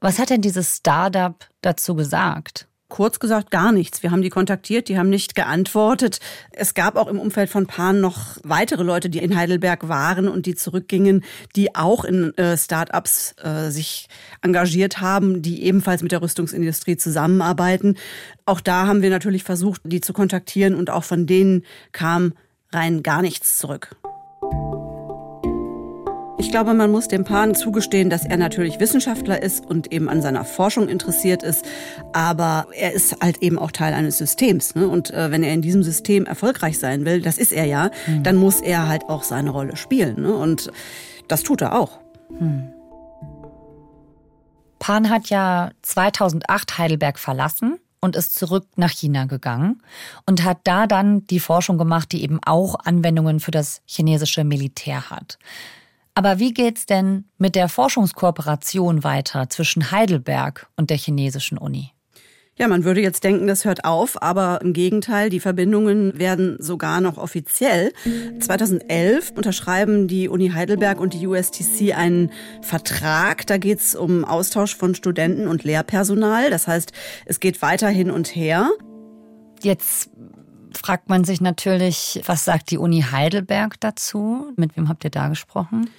Was 0.00 0.18
hat 0.18 0.30
denn 0.30 0.40
dieses 0.40 0.76
Startup 0.76 1.36
dazu 1.60 1.94
gesagt? 1.94 2.66
Kurz 2.92 3.18
gesagt 3.18 3.50
gar 3.50 3.72
nichts. 3.72 4.02
Wir 4.02 4.10
haben 4.10 4.20
die 4.20 4.28
kontaktiert, 4.28 4.90
die 4.90 4.98
haben 4.98 5.08
nicht 5.08 5.34
geantwortet. 5.34 6.20
Es 6.50 6.74
gab 6.74 6.96
auch 6.96 7.08
im 7.08 7.18
Umfeld 7.18 7.48
von 7.48 7.66
Pan 7.66 8.02
noch 8.02 8.36
weitere 8.44 8.82
Leute, 8.82 9.08
die 9.08 9.20
in 9.20 9.34
Heidelberg 9.34 9.88
waren 9.88 10.28
und 10.28 10.44
die 10.44 10.54
zurückgingen, 10.54 11.24
die 11.56 11.74
auch 11.74 12.04
in 12.04 12.36
äh, 12.36 12.54
Start-ups 12.54 13.34
äh, 13.42 13.70
sich 13.70 14.08
engagiert 14.42 15.00
haben, 15.00 15.40
die 15.40 15.62
ebenfalls 15.64 16.02
mit 16.02 16.12
der 16.12 16.20
Rüstungsindustrie 16.20 16.98
zusammenarbeiten. 16.98 17.96
Auch 18.44 18.60
da 18.60 18.86
haben 18.86 19.00
wir 19.00 19.08
natürlich 19.08 19.42
versucht, 19.42 19.80
die 19.84 20.02
zu 20.02 20.12
kontaktieren 20.12 20.74
und 20.74 20.90
auch 20.90 21.04
von 21.04 21.26
denen 21.26 21.64
kam 21.92 22.34
rein 22.72 23.02
gar 23.02 23.22
nichts 23.22 23.56
zurück. 23.56 23.96
Ich 26.42 26.50
glaube, 26.50 26.74
man 26.74 26.90
muss 26.90 27.06
dem 27.06 27.22
Pan 27.22 27.54
zugestehen, 27.54 28.10
dass 28.10 28.26
er 28.26 28.36
natürlich 28.36 28.80
Wissenschaftler 28.80 29.40
ist 29.40 29.64
und 29.64 29.92
eben 29.92 30.08
an 30.08 30.20
seiner 30.20 30.44
Forschung 30.44 30.88
interessiert 30.88 31.44
ist. 31.44 31.64
Aber 32.12 32.66
er 32.76 32.92
ist 32.92 33.22
halt 33.22 33.38
eben 33.38 33.60
auch 33.60 33.70
Teil 33.70 33.94
eines 33.94 34.18
Systems. 34.18 34.74
Ne? 34.74 34.88
Und 34.88 35.12
äh, 35.12 35.30
wenn 35.30 35.44
er 35.44 35.54
in 35.54 35.62
diesem 35.62 35.84
System 35.84 36.26
erfolgreich 36.26 36.80
sein 36.80 37.04
will, 37.04 37.22
das 37.22 37.38
ist 37.38 37.52
er 37.52 37.66
ja, 37.66 37.92
hm. 38.06 38.24
dann 38.24 38.36
muss 38.36 38.60
er 38.60 38.88
halt 38.88 39.04
auch 39.04 39.22
seine 39.22 39.50
Rolle 39.50 39.76
spielen. 39.76 40.20
Ne? 40.20 40.34
Und 40.34 40.72
das 41.28 41.44
tut 41.44 41.60
er 41.60 41.78
auch. 41.78 42.00
Hm. 42.36 42.72
Pan 44.80 45.10
hat 45.10 45.30
ja 45.30 45.70
2008 45.82 46.76
Heidelberg 46.76 47.20
verlassen 47.20 47.78
und 48.00 48.16
ist 48.16 48.34
zurück 48.34 48.66
nach 48.74 48.90
China 48.90 49.26
gegangen 49.26 49.80
und 50.26 50.42
hat 50.42 50.58
da 50.64 50.88
dann 50.88 51.24
die 51.28 51.40
Forschung 51.40 51.78
gemacht, 51.78 52.10
die 52.10 52.24
eben 52.24 52.40
auch 52.44 52.74
Anwendungen 52.84 53.38
für 53.38 53.52
das 53.52 53.80
chinesische 53.86 54.42
Militär 54.42 55.08
hat. 55.08 55.38
Aber 56.14 56.38
wie 56.38 56.52
geht's 56.52 56.86
denn 56.86 57.24
mit 57.38 57.54
der 57.54 57.68
Forschungskooperation 57.68 59.02
weiter 59.02 59.48
zwischen 59.48 59.90
Heidelberg 59.90 60.68
und 60.76 60.90
der 60.90 60.98
chinesischen 60.98 61.56
Uni? 61.56 61.92
Ja, 62.58 62.68
man 62.68 62.84
würde 62.84 63.00
jetzt 63.00 63.24
denken, 63.24 63.46
das 63.46 63.64
hört 63.64 63.86
auf, 63.86 64.22
aber 64.22 64.60
im 64.60 64.74
Gegenteil, 64.74 65.30
die 65.30 65.40
Verbindungen 65.40 66.18
werden 66.18 66.58
sogar 66.60 67.00
noch 67.00 67.16
offiziell. 67.16 67.94
2011 68.40 69.32
unterschreiben 69.34 70.06
die 70.06 70.28
Uni 70.28 70.50
Heidelberg 70.50 71.00
und 71.00 71.14
die 71.14 71.26
USTC 71.26 71.94
einen 71.96 72.30
Vertrag. 72.60 73.46
Da 73.46 73.56
geht's 73.56 73.94
um 73.94 74.26
Austausch 74.26 74.76
von 74.76 74.94
Studenten 74.94 75.48
und 75.48 75.64
Lehrpersonal. 75.64 76.50
Das 76.50 76.68
heißt, 76.68 76.92
es 77.24 77.40
geht 77.40 77.62
weiter 77.62 77.88
hin 77.88 78.10
und 78.10 78.36
her. 78.36 78.70
Jetzt 79.62 80.10
fragt 80.78 81.08
man 81.08 81.24
sich 81.24 81.40
natürlich, 81.40 82.20
was 82.26 82.44
sagt 82.44 82.70
die 82.70 82.78
Uni 82.78 83.02
Heidelberg 83.02 83.80
dazu? 83.80 84.52
Mit 84.56 84.76
wem 84.76 84.88
habt 84.88 85.04
ihr 85.04 85.10
da 85.10 85.28
gesprochen? 85.28 85.90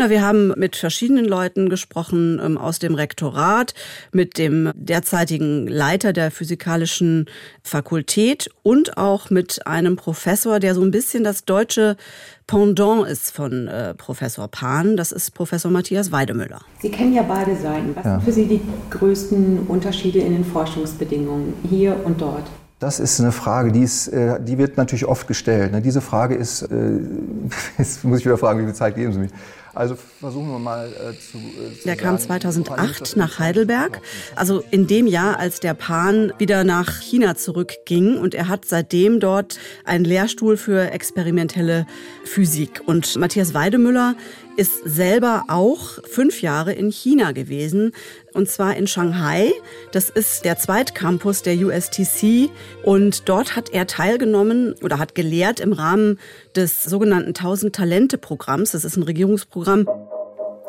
Na, 0.00 0.08
wir 0.08 0.22
haben 0.22 0.54
mit 0.56 0.76
verschiedenen 0.76 1.26
Leuten 1.26 1.68
gesprochen 1.68 2.40
ähm, 2.42 2.56
aus 2.56 2.78
dem 2.78 2.94
Rektorat, 2.94 3.74
mit 4.12 4.38
dem 4.38 4.70
derzeitigen 4.74 5.66
Leiter 5.66 6.14
der 6.14 6.30
physikalischen 6.30 7.26
Fakultät 7.62 8.48
und 8.62 8.96
auch 8.96 9.28
mit 9.28 9.66
einem 9.66 9.96
Professor, 9.96 10.58
der 10.58 10.74
so 10.74 10.80
ein 10.80 10.90
bisschen 10.90 11.22
das 11.22 11.44
deutsche 11.44 11.98
Pendant 12.46 13.06
ist 13.06 13.30
von 13.30 13.68
äh, 13.68 13.92
Professor 13.92 14.48
Pan. 14.48 14.96
Das 14.96 15.12
ist 15.12 15.34
Professor 15.34 15.70
Matthias 15.70 16.10
Weidemüller. 16.10 16.60
Sie 16.80 16.90
kennen 16.90 17.12
ja 17.12 17.22
beide 17.22 17.54
Seiten. 17.54 17.94
Was 17.94 18.04
ja. 18.06 18.12
sind 18.12 18.24
für 18.24 18.32
Sie 18.32 18.46
die 18.46 18.62
größten 18.88 19.66
Unterschiede 19.66 20.20
in 20.20 20.32
den 20.32 20.46
Forschungsbedingungen 20.46 21.52
hier 21.68 21.94
und 22.06 22.22
dort? 22.22 22.44
Das 22.80 22.98
ist 22.98 23.20
eine 23.20 23.30
Frage, 23.30 23.72
die, 23.72 23.82
ist, 23.82 24.08
äh, 24.08 24.40
die 24.40 24.56
wird 24.56 24.78
natürlich 24.78 25.04
oft 25.04 25.28
gestellt. 25.28 25.70
Ne? 25.70 25.82
Diese 25.82 26.00
Frage 26.00 26.34
ist, 26.34 26.62
äh, 26.62 26.98
jetzt 27.78 28.02
muss 28.04 28.20
ich 28.20 28.24
wieder 28.24 28.38
fragen, 28.38 28.58
wie 28.60 28.64
viel 28.64 28.74
Zeit 28.74 28.96
geben 28.96 29.12
Sie 29.12 29.18
mir? 29.18 29.28
Also 29.74 29.96
versuchen 30.18 30.50
wir 30.50 30.58
mal 30.58 30.88
äh, 30.88 31.12
zu, 31.12 31.36
äh, 31.36 31.78
zu 31.78 31.84
Der 31.84 31.96
kam 31.96 32.18
2008 32.18 33.16
nach 33.16 33.38
Heidelberg, 33.38 34.00
also 34.34 34.64
in 34.70 34.86
dem 34.86 35.06
Jahr, 35.06 35.38
als 35.38 35.60
der 35.60 35.74
Pan 35.74 36.32
wieder 36.38 36.64
nach 36.64 37.00
China 37.00 37.36
zurückging 37.36 38.16
und 38.18 38.34
er 38.34 38.48
hat 38.48 38.64
seitdem 38.64 39.20
dort 39.20 39.58
einen 39.84 40.04
Lehrstuhl 40.04 40.56
für 40.56 40.90
experimentelle 40.90 41.86
Physik. 42.24 42.82
Und 42.86 43.16
Matthias 43.16 43.52
Weidemüller 43.52 44.14
ist 44.60 44.82
selber 44.84 45.44
auch 45.48 46.04
fünf 46.04 46.42
Jahre 46.42 46.74
in 46.74 46.90
China 46.90 47.32
gewesen, 47.32 47.92
und 48.34 48.50
zwar 48.50 48.76
in 48.76 48.86
Shanghai. 48.86 49.54
Das 49.90 50.10
ist 50.10 50.44
der 50.44 50.58
Zweitcampus 50.58 51.40
der 51.40 51.56
USTC 51.56 52.50
und 52.84 53.26
dort 53.26 53.56
hat 53.56 53.70
er 53.70 53.86
teilgenommen 53.86 54.74
oder 54.82 54.98
hat 54.98 55.14
gelehrt 55.14 55.60
im 55.60 55.72
Rahmen 55.72 56.18
des 56.54 56.82
sogenannten 56.82 57.28
1000 57.28 57.74
Talente 57.74 58.18
Programms. 58.18 58.72
Das 58.72 58.84
ist 58.84 58.98
ein 58.98 59.02
Regierungsprogramm. 59.02 59.88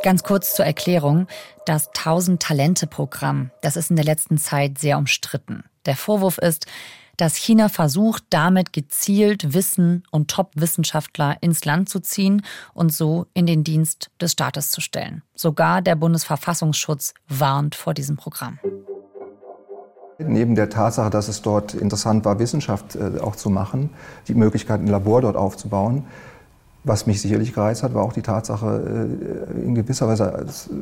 Ganz 0.03 0.23
kurz 0.23 0.55
zur 0.55 0.63
Erklärung. 0.63 1.27
Das 1.65 1.89
1000 1.89 2.41
Talente 2.41 2.87
Programm, 2.87 3.51
das 3.61 3.75
ist 3.75 3.89
in 3.89 3.97
der 3.97 4.05
letzten 4.05 4.37
Zeit 4.37 4.77
sehr 4.77 4.97
umstritten. 4.99 5.65
Der 5.85 5.97
Vorwurf 5.97 6.37
ist, 6.37 6.65
dass 7.21 7.35
China 7.35 7.69
versucht, 7.69 8.23
damit 8.31 8.73
gezielt 8.73 9.53
Wissen 9.53 10.01
und 10.09 10.31
Top-Wissenschaftler 10.31 11.37
ins 11.41 11.63
Land 11.65 11.87
zu 11.87 11.99
ziehen 11.99 12.41
und 12.73 12.91
so 12.91 13.27
in 13.35 13.45
den 13.45 13.63
Dienst 13.63 14.09
des 14.19 14.31
Staates 14.31 14.71
zu 14.71 14.81
stellen. 14.81 15.21
Sogar 15.35 15.83
der 15.83 15.95
Bundesverfassungsschutz 15.95 17.13
warnt 17.27 17.75
vor 17.75 17.93
diesem 17.93 18.17
Programm. 18.17 18.57
Neben 20.17 20.55
der 20.55 20.71
Tatsache, 20.71 21.11
dass 21.11 21.27
es 21.27 21.43
dort 21.43 21.75
interessant 21.75 22.25
war, 22.25 22.39
Wissenschaft 22.39 22.95
äh, 22.95 23.19
auch 23.19 23.35
zu 23.35 23.51
machen, 23.51 23.91
die 24.27 24.33
Möglichkeit, 24.33 24.81
ein 24.81 24.87
Labor 24.87 25.21
dort 25.21 25.35
aufzubauen, 25.35 26.05
was 26.83 27.05
mich 27.05 27.21
sicherlich 27.21 27.53
gereizt 27.53 27.83
hat, 27.83 27.93
war 27.93 28.03
auch 28.03 28.13
die 28.13 28.23
Tatsache, 28.23 29.07
äh, 29.55 29.61
in 29.61 29.75
gewisser 29.75 30.07
Weise 30.07 30.23
äh, 30.25 30.75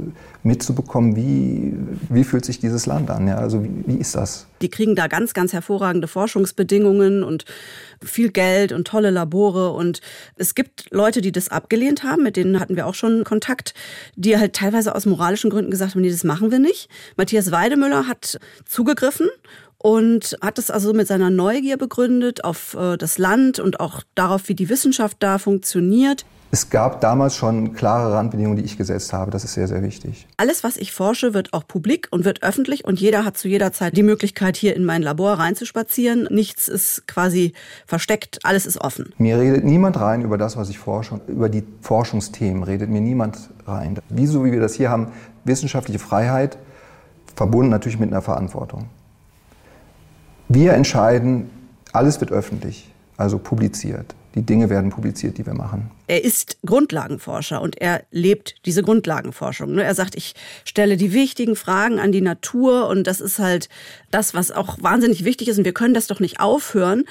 mitzubekommen, 0.44 1.16
wie, 1.16 1.74
wie 2.10 2.24
fühlt 2.24 2.46
sich 2.46 2.60
dieses 2.60 2.86
Land 2.86 3.10
an? 3.10 3.28
Ja? 3.28 3.38
Also 3.38 3.64
wie, 3.64 3.84
wie 3.86 3.96
ist 3.96 4.16
das? 4.16 4.48
Die 4.62 4.70
kriegen 4.70 4.96
da 4.96 5.08
ganz, 5.08 5.34
ganz 5.34 5.52
hervorragende 5.52 6.08
Forschungsbedingungen 6.08 7.24
und 7.24 7.44
viel 8.02 8.32
Geld 8.32 8.72
und 8.72 8.88
tolle 8.88 9.10
Labore. 9.10 9.72
Und 9.72 10.00
es 10.36 10.56
gibt 10.56 10.86
Leute, 10.92 11.20
die 11.20 11.34
das 11.34 11.50
abgelehnt 11.50 12.04
haben, 12.04 12.24
mit 12.24 12.38
denen 12.38 12.60
hatten 12.60 12.78
wir 12.78 12.88
auch 12.88 12.96
schon 12.96 13.26
Kontakt, 13.26 13.74
die 14.16 14.38
halt 14.38 14.54
teilweise 14.54 14.96
aus 14.96 15.06
moralischen 15.06 15.50
Gründen 15.50 15.72
gesagt 15.72 15.96
haben, 15.96 16.02
nee, 16.02 16.12
das 16.12 16.24
machen 16.24 16.52
wir 16.52 16.60
nicht. 16.60 16.90
Matthias 17.18 17.52
Weidemüller 17.52 18.08
hat 18.08 18.40
zugegriffen 18.66 19.28
und 19.80 20.38
hat 20.42 20.60
es 20.60 20.70
also 20.70 20.94
mit 20.94 21.08
seiner 21.08 21.30
Neugier 21.30 21.78
begründet 21.78 22.44
auf 22.44 22.76
äh, 22.76 22.98
das 22.98 23.18
Land 23.18 23.60
und 23.60 23.80
auch 23.80 24.04
darauf, 24.14 24.48
wie 24.48 24.56
die 24.56 24.70
Wissenschaft 24.70 25.18
da 25.20 25.38
funktioniert. 25.38 26.26
Es 26.52 26.72
gab 26.72 27.00
damals 27.00 27.36
schon 27.36 27.74
klare 27.74 28.12
Randbedingungen, 28.12 28.58
die 28.58 28.64
ich 28.64 28.76
gesetzt 28.76 29.14
habe. 29.14 29.30
Das 29.30 29.44
ist 29.44 29.54
sehr, 29.54 29.68
sehr 29.68 29.84
wichtig. 29.84 30.28
Alles, 30.38 30.64
was 30.64 30.78
ich 30.78 30.92
forsche, 30.92 31.36
wird 31.36 31.54
auch 31.54 31.68
publik 31.68 32.08
und 32.10 32.26
wird 32.26 32.42
öffentlich 32.42 32.86
und 32.86 33.00
jeder 33.00 33.24
hat 33.24 33.38
zu 33.38 33.48
jeder 33.48 33.72
Zeit 33.72 33.96
die 33.96 34.02
Möglichkeit, 34.02 34.58
hier 34.58 34.76
in 34.76 34.84
mein 34.84 35.04
Labor 35.04 35.34
reinzuspazieren. 35.34 36.28
Nichts 36.32 36.68
ist 36.68 37.08
quasi 37.08 37.54
versteckt, 37.86 38.40
alles 38.44 38.66
ist 38.66 38.82
offen. 38.82 39.14
Mir 39.20 39.38
redet 39.38 39.64
niemand 39.64 40.00
rein 40.00 40.24
über 40.24 40.40
das, 40.40 40.58
was 40.58 40.70
ich 40.70 40.80
forsche. 40.80 41.22
Über 41.28 41.50
die 41.50 41.64
Forschungsthemen 41.82 42.64
redet 42.64 42.90
mir 42.90 43.02
niemand 43.02 43.38
rein. 43.68 44.00
Wieso, 44.10 44.44
wie 44.44 44.52
wir 44.52 44.60
das 44.60 44.74
hier 44.74 44.90
haben, 44.90 45.10
wissenschaftliche 45.44 46.00
Freiheit, 46.00 46.58
verbunden 47.36 47.70
natürlich 47.70 48.00
mit 48.00 48.12
einer 48.12 48.24
Verantwortung. 48.24 48.90
Wir 50.52 50.74
entscheiden, 50.74 51.48
alles 51.94 52.20
wird 52.20 52.32
öffentlich, 52.32 52.90
also 53.18 53.38
publiziert. 53.38 54.16
Die 54.34 54.42
Dinge 54.42 54.70
werden 54.72 54.90
publiziert, 54.90 55.38
die 55.38 55.46
wir 55.46 55.54
machen. 55.54 55.92
Er 56.08 56.24
ist 56.24 56.58
Grundlagenforscher 56.66 57.62
und 57.62 57.80
er 57.80 58.04
lebt 58.10 58.56
diese 58.66 58.82
Grundlagenforschung. 58.82 59.78
Er 59.78 59.94
sagt, 59.94 60.16
ich 60.16 60.34
stelle 60.66 60.98
die 60.98 61.14
wichtigen 61.14 61.56
Fragen 61.56 62.00
an 62.00 62.12
die 62.12 62.22
Natur 62.22 62.88
und 62.88 63.06
das 63.06 63.22
ist 63.22 63.38
halt 63.38 63.70
das, 64.10 64.34
was 64.34 64.50
auch 64.50 64.82
wahnsinnig 64.82 65.24
wichtig 65.24 65.50
ist 65.50 65.60
und 65.60 65.66
wir 65.66 65.74
können 65.74 65.94
das 65.94 66.08
doch 66.08 66.20
nicht 66.20 66.40
aufhören, 66.40 67.06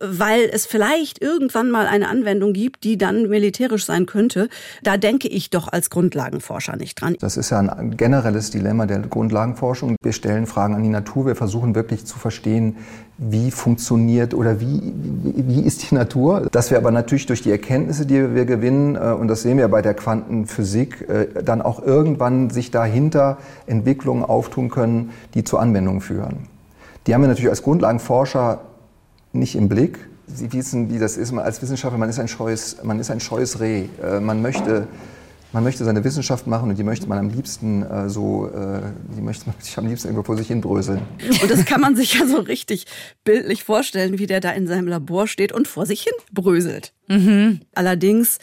weil 0.00 0.48
es 0.52 0.66
vielleicht 0.66 1.20
irgendwann 1.22 1.70
mal 1.70 1.86
eine 1.86 2.08
Anwendung 2.08 2.52
gibt, 2.52 2.84
die 2.84 2.98
dann 2.98 3.28
militärisch 3.28 3.84
sein 3.84 4.06
könnte. 4.06 4.48
Da 4.82 4.96
denke 4.96 5.28
ich 5.28 5.50
doch 5.50 5.68
als 5.68 5.90
Grundlagenforscher 5.90 6.76
nicht 6.76 7.00
dran. 7.00 7.16
Das 7.20 7.36
ist 7.36 7.50
ja 7.50 7.58
ein 7.58 7.96
generelles 7.96 8.50
Dilemma 8.50 8.86
der 8.86 9.00
Grundlagenforschung. 9.00 9.96
Wir 10.02 10.12
stellen 10.12 10.46
Fragen 10.46 10.74
an 10.74 10.82
die 10.82 10.88
Natur, 10.88 11.26
wir 11.26 11.36
versuchen 11.36 11.74
wirklich 11.74 12.04
zu 12.04 12.18
verstehen, 12.18 12.76
wie 13.18 13.50
funktioniert 13.50 14.32
oder 14.32 14.60
wie, 14.60 14.92
wie, 14.94 15.60
ist 15.60 15.90
die 15.90 15.94
Natur. 15.94 16.48
Dass 16.52 16.70
wir 16.70 16.78
aber 16.78 16.92
natürlich 16.92 17.26
durch 17.26 17.42
die 17.42 17.50
Erkenntnisse, 17.50 18.06
die 18.06 18.34
wir 18.34 18.44
gewinnen, 18.44 18.94
äh, 18.94 19.12
und 19.12 19.26
das 19.26 19.42
sehen 19.42 19.58
wir 19.58 19.66
bei 19.68 19.82
der 19.82 19.94
Quantenphysik, 19.94 21.08
äh, 21.08 21.42
dann 21.42 21.60
auch 21.60 21.82
irgendwann 21.82 22.50
sich 22.50 22.70
dahinter 22.70 23.38
Entwicklungen 23.66 24.22
auftun 24.22 24.70
können, 24.70 25.10
die 25.34 25.42
zur 25.42 25.60
Anwendung 25.60 26.00
führen. 26.00 26.46
Die 27.06 27.14
haben 27.14 27.22
wir 27.22 27.28
natürlich 27.28 27.50
als 27.50 27.62
Grundlagenforscher 27.62 28.60
nicht 29.32 29.54
im 29.54 29.68
Blick. 29.68 29.98
Sie 30.26 30.52
wissen, 30.52 30.92
wie 30.92 30.98
das 30.98 31.16
ist. 31.16 31.32
Als 31.32 31.62
Wissenschaftler, 31.62 31.98
man 31.98 32.10
ist 32.10 32.18
ein 32.18 32.28
scheues, 32.28 32.76
man 32.82 32.98
ist 33.00 33.10
ein 33.10 33.20
scheues 33.20 33.60
Reh. 33.60 33.86
Äh, 34.02 34.20
man 34.20 34.42
möchte, 34.42 34.86
man 35.52 35.64
möchte 35.64 35.84
seine 35.84 36.04
Wissenschaft 36.04 36.46
machen 36.46 36.68
und 36.70 36.78
die 36.78 36.82
möchte 36.82 37.08
man 37.08 37.18
am 37.18 37.30
liebsten 37.30 37.82
äh, 37.82 38.08
so, 38.08 38.48
äh, 38.48 38.82
die 39.16 39.22
möchte 39.22 39.46
man 39.46 39.54
sich 39.58 39.76
am 39.78 39.86
liebsten 39.86 40.08
irgendwo 40.08 40.24
vor 40.24 40.36
sich 40.36 40.48
hin 40.48 40.60
bröseln. 40.60 41.00
Und 41.42 41.50
das 41.50 41.64
kann 41.64 41.80
man 41.80 41.96
sich 41.96 42.14
ja 42.14 42.26
so 42.26 42.40
richtig 42.40 42.86
bildlich 43.24 43.64
vorstellen, 43.64 44.18
wie 44.18 44.26
der 44.26 44.40
da 44.40 44.50
in 44.50 44.66
seinem 44.66 44.88
Labor 44.88 45.26
steht 45.26 45.52
und 45.52 45.66
vor 45.66 45.86
sich 45.86 46.02
hin 46.02 46.14
bröselt. 46.32 46.92
Mhm. 47.08 47.60
Allerdings 47.74 48.38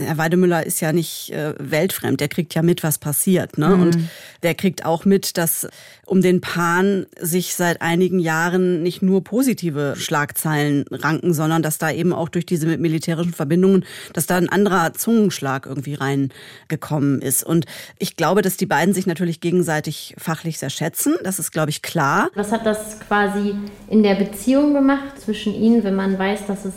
Herr 0.00 0.16
Weidemüller 0.16 0.64
ist 0.64 0.80
ja 0.80 0.92
nicht 0.92 1.30
äh, 1.32 1.54
weltfremd, 1.58 2.20
der 2.20 2.28
kriegt 2.28 2.54
ja 2.54 2.62
mit, 2.62 2.84
was 2.84 2.98
passiert. 2.98 3.58
Ne? 3.58 3.68
Mhm. 3.68 3.82
Und 3.82 3.98
der 4.44 4.54
kriegt 4.54 4.84
auch 4.84 5.04
mit, 5.04 5.36
dass 5.36 5.66
um 6.06 6.22
den 6.22 6.40
Pan 6.40 7.06
sich 7.20 7.54
seit 7.54 7.82
einigen 7.82 8.20
Jahren 8.20 8.82
nicht 8.82 9.02
nur 9.02 9.24
positive 9.24 9.94
Schlagzeilen 9.96 10.84
ranken, 10.90 11.34
sondern 11.34 11.62
dass 11.62 11.78
da 11.78 11.90
eben 11.90 12.12
auch 12.12 12.28
durch 12.28 12.46
diese 12.46 12.66
militärischen 12.66 13.32
Verbindungen, 13.32 13.84
dass 14.12 14.26
da 14.26 14.36
ein 14.36 14.48
anderer 14.48 14.94
Zungenschlag 14.94 15.66
irgendwie 15.66 15.94
reingekommen 15.94 17.20
ist. 17.20 17.42
Und 17.42 17.66
ich 17.98 18.14
glaube, 18.14 18.42
dass 18.42 18.56
die 18.56 18.66
beiden 18.66 18.94
sich 18.94 19.06
natürlich 19.06 19.40
gegenseitig 19.40 20.14
fachlich 20.16 20.58
sehr 20.58 20.70
schätzen. 20.70 21.16
Das 21.24 21.40
ist, 21.40 21.50
glaube 21.50 21.70
ich, 21.70 21.82
klar. 21.82 22.30
Was 22.36 22.52
hat 22.52 22.64
das 22.64 23.00
quasi 23.00 23.56
in 23.88 24.04
der 24.04 24.14
Beziehung 24.14 24.74
gemacht 24.74 25.20
zwischen 25.20 25.54
ihnen, 25.54 25.82
wenn 25.82 25.96
man 25.96 26.16
weiß, 26.18 26.46
dass 26.46 26.64
es 26.64 26.74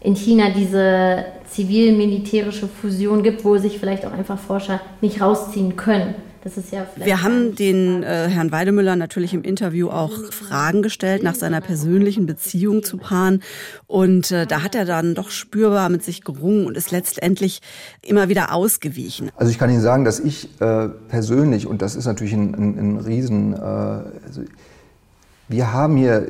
in 0.00 0.14
China 0.14 0.50
diese 0.50 1.24
zivil-militärische 1.50 2.68
Fusion 2.68 3.22
gibt, 3.22 3.44
wo 3.44 3.56
sich 3.58 3.78
vielleicht 3.78 4.06
auch 4.06 4.12
einfach 4.12 4.38
Forscher 4.38 4.80
nicht 5.00 5.20
rausziehen 5.20 5.76
können. 5.76 6.14
Das 6.46 6.56
ist 6.56 6.70
ja 6.72 6.86
Wir 6.94 7.24
haben 7.24 7.56
den 7.56 8.04
äh, 8.04 8.28
Herrn 8.28 8.52
Weidemüller 8.52 8.94
natürlich 8.94 9.34
im 9.34 9.42
Interview 9.42 9.88
auch 9.88 10.12
Fragen 10.30 10.80
gestellt 10.80 11.24
nach 11.24 11.34
seiner 11.34 11.60
persönlichen 11.60 12.26
Beziehung 12.26 12.84
zu 12.84 12.98
Pan. 12.98 13.42
Und 13.88 14.30
äh, 14.30 14.46
da 14.46 14.62
hat 14.62 14.76
er 14.76 14.84
dann 14.84 15.16
doch 15.16 15.30
spürbar 15.30 15.88
mit 15.88 16.04
sich 16.04 16.22
gerungen 16.22 16.66
und 16.66 16.76
ist 16.76 16.92
letztendlich 16.92 17.62
immer 18.00 18.28
wieder 18.28 18.52
ausgewichen. 18.52 19.30
Also 19.34 19.50
ich 19.50 19.58
kann 19.58 19.70
Ihnen 19.70 19.80
sagen, 19.80 20.04
dass 20.04 20.20
ich 20.20 20.48
äh, 20.60 20.88
persönlich, 21.08 21.66
und 21.66 21.82
das 21.82 21.96
ist 21.96 22.06
natürlich 22.06 22.34
ein, 22.34 22.54
ein, 22.54 22.78
ein 22.78 22.96
Riesen, 22.98 23.52
äh, 23.52 23.56
also 23.56 24.42
wir 25.48 25.72
haben 25.72 25.96
hier 25.96 26.28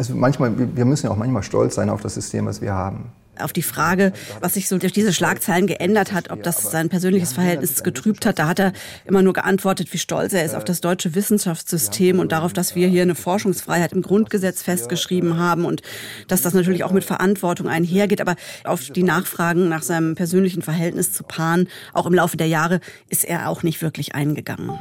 also 0.00 0.14
manchmal, 0.14 0.54
wir 0.56 0.86
müssen 0.86 1.06
ja 1.06 1.12
auch 1.12 1.16
manchmal 1.16 1.42
stolz 1.42 1.74
sein 1.74 1.90
auf 1.90 2.00
das 2.00 2.14
System, 2.14 2.46
was 2.46 2.62
wir 2.62 2.72
haben. 2.72 3.12
Auf 3.38 3.52
die 3.52 3.60
Frage, 3.60 4.14
was 4.40 4.54
sich 4.54 4.66
so 4.66 4.78
durch 4.78 4.94
diese 4.94 5.12
Schlagzeilen 5.12 5.66
geändert 5.66 6.14
hat, 6.14 6.30
ob 6.30 6.42
das 6.42 6.70
sein 6.70 6.88
persönliches 6.88 7.34
Verhältnis 7.34 7.82
getrübt 7.82 8.24
hat, 8.24 8.38
da 8.38 8.48
hat 8.48 8.60
er 8.60 8.72
immer 9.04 9.20
nur 9.20 9.34
geantwortet, 9.34 9.92
wie 9.92 9.98
stolz 9.98 10.32
er 10.32 10.42
ist 10.42 10.54
auf 10.54 10.64
das 10.64 10.80
deutsche 10.80 11.14
Wissenschaftssystem 11.14 12.18
und 12.18 12.32
darauf, 12.32 12.54
dass 12.54 12.74
wir 12.74 12.88
hier 12.88 13.02
eine 13.02 13.14
Forschungsfreiheit 13.14 13.92
im 13.92 14.00
Grundgesetz 14.00 14.62
festgeschrieben 14.62 15.38
haben 15.38 15.66
und 15.66 15.82
dass 16.28 16.40
das 16.40 16.54
natürlich 16.54 16.82
auch 16.82 16.92
mit 16.92 17.04
Verantwortung 17.04 17.68
einhergeht. 17.68 18.22
Aber 18.22 18.36
auf 18.64 18.88
die 18.88 19.02
Nachfragen 19.02 19.68
nach 19.68 19.82
seinem 19.82 20.14
persönlichen 20.14 20.62
Verhältnis 20.62 21.12
zu 21.12 21.24
Pan, 21.24 21.68
auch 21.92 22.06
im 22.06 22.14
Laufe 22.14 22.38
der 22.38 22.48
Jahre, 22.48 22.80
ist 23.10 23.24
er 23.24 23.50
auch 23.50 23.62
nicht 23.62 23.82
wirklich 23.82 24.14
eingegangen. 24.14 24.78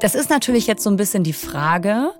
Das 0.00 0.14
ist 0.14 0.30
natürlich 0.30 0.66
jetzt 0.66 0.82
so 0.82 0.88
ein 0.88 0.96
bisschen 0.96 1.24
die 1.24 1.34
Frage, 1.34 2.12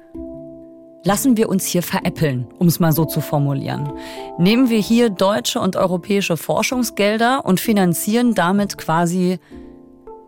lassen 1.03 1.39
wir 1.39 1.49
uns 1.49 1.65
hier 1.65 1.83
veräppeln, 1.83 2.47
um 2.59 2.67
es 2.67 2.79
mal 2.79 2.93
so 2.93 3.07
zu 3.07 3.23
formulieren. 3.23 3.91
Nehmen 4.39 4.69
wir 4.69 4.81
hier 4.81 5.09
deutsche 5.09 5.61
und 5.61 5.77
europäische 5.77 6.37
Forschungsgelder 6.37 7.47
und 7.47 7.59
finanzieren 7.59 8.35
damit 8.35 8.77
quasi 8.77 9.39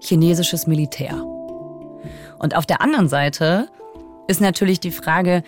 chinesisches 0.01 0.67
Militär. 0.67 1.23
Und 2.39 2.57
auf 2.57 2.65
der 2.65 2.81
anderen 2.81 3.09
Seite 3.09 3.69
ist 4.29 4.41
natürlich 4.41 4.81
die 4.81 4.91
Frage, 4.91 5.43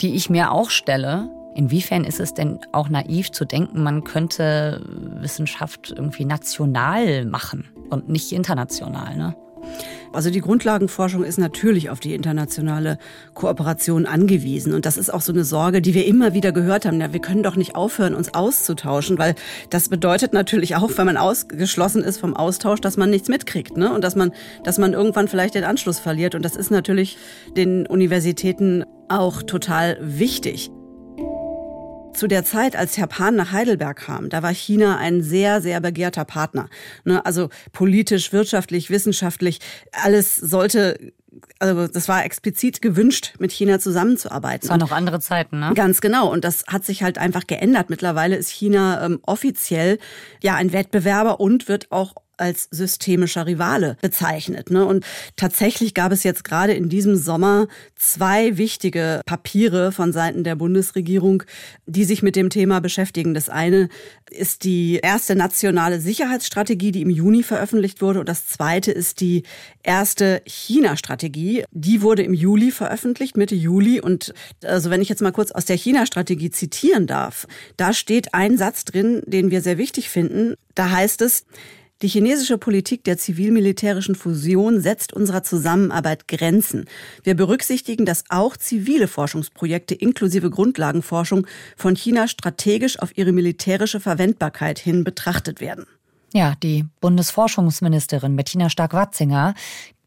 die 0.00 0.14
ich 0.14 0.30
mir 0.30 0.52
auch 0.52 0.70
stelle, 0.70 1.28
inwiefern 1.54 2.04
ist 2.04 2.18
es 2.18 2.32
denn 2.32 2.60
auch 2.72 2.88
naiv 2.88 3.30
zu 3.30 3.44
denken, 3.44 3.82
man 3.82 4.04
könnte 4.04 4.82
Wissenschaft 5.20 5.92
irgendwie 5.94 6.24
national 6.24 7.26
machen 7.26 7.68
und 7.90 8.08
nicht 8.08 8.32
international, 8.32 9.16
ne? 9.16 9.36
Also 10.14 10.30
die 10.30 10.40
Grundlagenforschung 10.40 11.24
ist 11.24 11.38
natürlich 11.38 11.90
auf 11.90 12.00
die 12.00 12.14
internationale 12.14 12.98
Kooperation 13.34 14.06
angewiesen. 14.06 14.72
Und 14.72 14.86
das 14.86 14.96
ist 14.96 15.12
auch 15.12 15.20
so 15.20 15.32
eine 15.32 15.44
Sorge, 15.44 15.82
die 15.82 15.94
wir 15.94 16.06
immer 16.06 16.34
wieder 16.34 16.52
gehört 16.52 16.86
haben. 16.86 17.00
Ja, 17.00 17.12
wir 17.12 17.20
können 17.20 17.42
doch 17.42 17.56
nicht 17.56 17.74
aufhören, 17.74 18.14
uns 18.14 18.32
auszutauschen, 18.32 19.18
weil 19.18 19.34
das 19.70 19.88
bedeutet 19.88 20.32
natürlich 20.32 20.76
auch, 20.76 20.90
wenn 20.96 21.06
man 21.06 21.16
ausgeschlossen 21.16 22.02
ist 22.02 22.18
vom 22.18 22.34
Austausch, 22.34 22.80
dass 22.80 22.96
man 22.96 23.10
nichts 23.10 23.28
mitkriegt, 23.28 23.76
ne? 23.76 23.92
Und 23.92 24.04
dass 24.04 24.16
man, 24.16 24.32
dass 24.62 24.78
man 24.78 24.92
irgendwann 24.92 25.28
vielleicht 25.28 25.54
den 25.54 25.64
Anschluss 25.64 25.98
verliert. 25.98 26.34
Und 26.34 26.44
das 26.44 26.56
ist 26.56 26.70
natürlich 26.70 27.18
den 27.56 27.86
Universitäten 27.86 28.84
auch 29.08 29.42
total 29.42 29.98
wichtig. 30.00 30.70
Zu 32.14 32.28
der 32.28 32.44
Zeit, 32.44 32.76
als 32.76 32.96
Herr 32.96 33.08
Pan 33.08 33.34
nach 33.34 33.52
Heidelberg 33.52 33.98
kam, 33.98 34.28
da 34.28 34.42
war 34.42 34.54
China 34.54 34.98
ein 34.98 35.22
sehr, 35.22 35.60
sehr 35.60 35.80
begehrter 35.80 36.24
Partner. 36.24 36.68
Ne, 37.04 37.24
also 37.26 37.48
politisch, 37.72 38.32
wirtschaftlich, 38.32 38.88
wissenschaftlich, 38.88 39.58
alles 40.04 40.36
sollte 40.36 41.12
also 41.58 41.88
das 41.88 42.08
war 42.08 42.24
explizit 42.24 42.80
gewünscht, 42.80 43.34
mit 43.38 43.50
China 43.50 43.78
zusammenzuarbeiten. 43.80 44.64
Es 44.64 44.70
waren 44.70 44.80
noch 44.80 44.92
andere 44.92 45.18
Zeiten, 45.20 45.60
ne? 45.60 45.72
Ganz 45.74 46.00
genau. 46.00 46.30
Und 46.30 46.44
das 46.44 46.64
hat 46.68 46.84
sich 46.84 47.02
halt 47.02 47.18
einfach 47.18 47.46
geändert. 47.46 47.90
Mittlerweile 47.90 48.36
ist 48.36 48.50
China 48.50 49.04
ähm, 49.04 49.18
offiziell 49.22 49.98
ja 50.42 50.54
ein 50.54 50.72
Wettbewerber 50.72 51.40
und 51.40 51.68
wird 51.68 51.90
auch 51.90 52.14
als 52.36 52.68
systemischer 52.70 53.46
Rivale 53.46 53.96
bezeichnet. 54.00 54.70
Ne? 54.70 54.84
Und 54.84 55.04
tatsächlich 55.36 55.94
gab 55.94 56.12
es 56.12 56.22
jetzt 56.22 56.44
gerade 56.44 56.72
in 56.72 56.88
diesem 56.88 57.16
Sommer 57.16 57.68
zwei 57.96 58.56
wichtige 58.56 59.20
Papiere 59.26 59.92
von 59.92 60.12
Seiten 60.12 60.44
der 60.44 60.56
Bundesregierung, 60.56 61.42
die 61.86 62.04
sich 62.04 62.22
mit 62.22 62.36
dem 62.36 62.50
Thema 62.50 62.80
beschäftigen. 62.80 63.34
Das 63.34 63.48
eine 63.48 63.88
ist 64.30 64.64
die 64.64 65.00
erste 65.02 65.34
nationale 65.34 66.00
Sicherheitsstrategie, 66.00 66.92
die 66.92 67.02
im 67.02 67.10
Juni 67.10 67.42
veröffentlicht 67.42 68.02
wurde. 68.02 68.20
Und 68.20 68.28
das 68.28 68.46
zweite 68.46 68.92
ist 68.92 69.20
die 69.20 69.44
erste 69.82 70.42
China-Strategie. 70.46 71.64
Die 71.70 72.02
wurde 72.02 72.22
im 72.22 72.34
Juli 72.34 72.70
veröffentlicht, 72.70 73.36
Mitte 73.36 73.54
Juli. 73.54 74.00
Und 74.00 74.34
also 74.64 74.90
wenn 74.90 75.02
ich 75.02 75.08
jetzt 75.08 75.22
mal 75.22 75.32
kurz 75.32 75.52
aus 75.52 75.64
der 75.64 75.76
China-Strategie 75.76 76.50
zitieren 76.50 77.06
darf, 77.06 77.46
da 77.76 77.92
steht 77.92 78.34
ein 78.34 78.56
Satz 78.56 78.84
drin, 78.84 79.22
den 79.26 79.50
wir 79.50 79.60
sehr 79.60 79.78
wichtig 79.78 80.08
finden. 80.08 80.54
Da 80.74 80.90
heißt 80.90 81.22
es, 81.22 81.44
die 82.02 82.08
chinesische 82.08 82.58
Politik 82.58 83.04
der 83.04 83.18
zivil-militärischen 83.18 84.14
Fusion 84.14 84.80
setzt 84.80 85.12
unserer 85.12 85.42
Zusammenarbeit 85.42 86.26
Grenzen. 86.26 86.86
Wir 87.22 87.34
berücksichtigen, 87.34 88.04
dass 88.04 88.24
auch 88.30 88.56
zivile 88.56 89.06
Forschungsprojekte 89.08 89.94
inklusive 89.94 90.50
Grundlagenforschung 90.50 91.46
von 91.76 91.94
China 91.94 92.26
strategisch 92.26 92.98
auf 92.98 93.16
ihre 93.16 93.32
militärische 93.32 94.00
Verwendbarkeit 94.00 94.78
hin 94.78 95.04
betrachtet 95.04 95.60
werden. 95.60 95.86
Ja, 96.32 96.54
die 96.62 96.84
Bundesforschungsministerin 97.00 98.34
Bettina 98.34 98.68
Stark-Watzinger, 98.68 99.54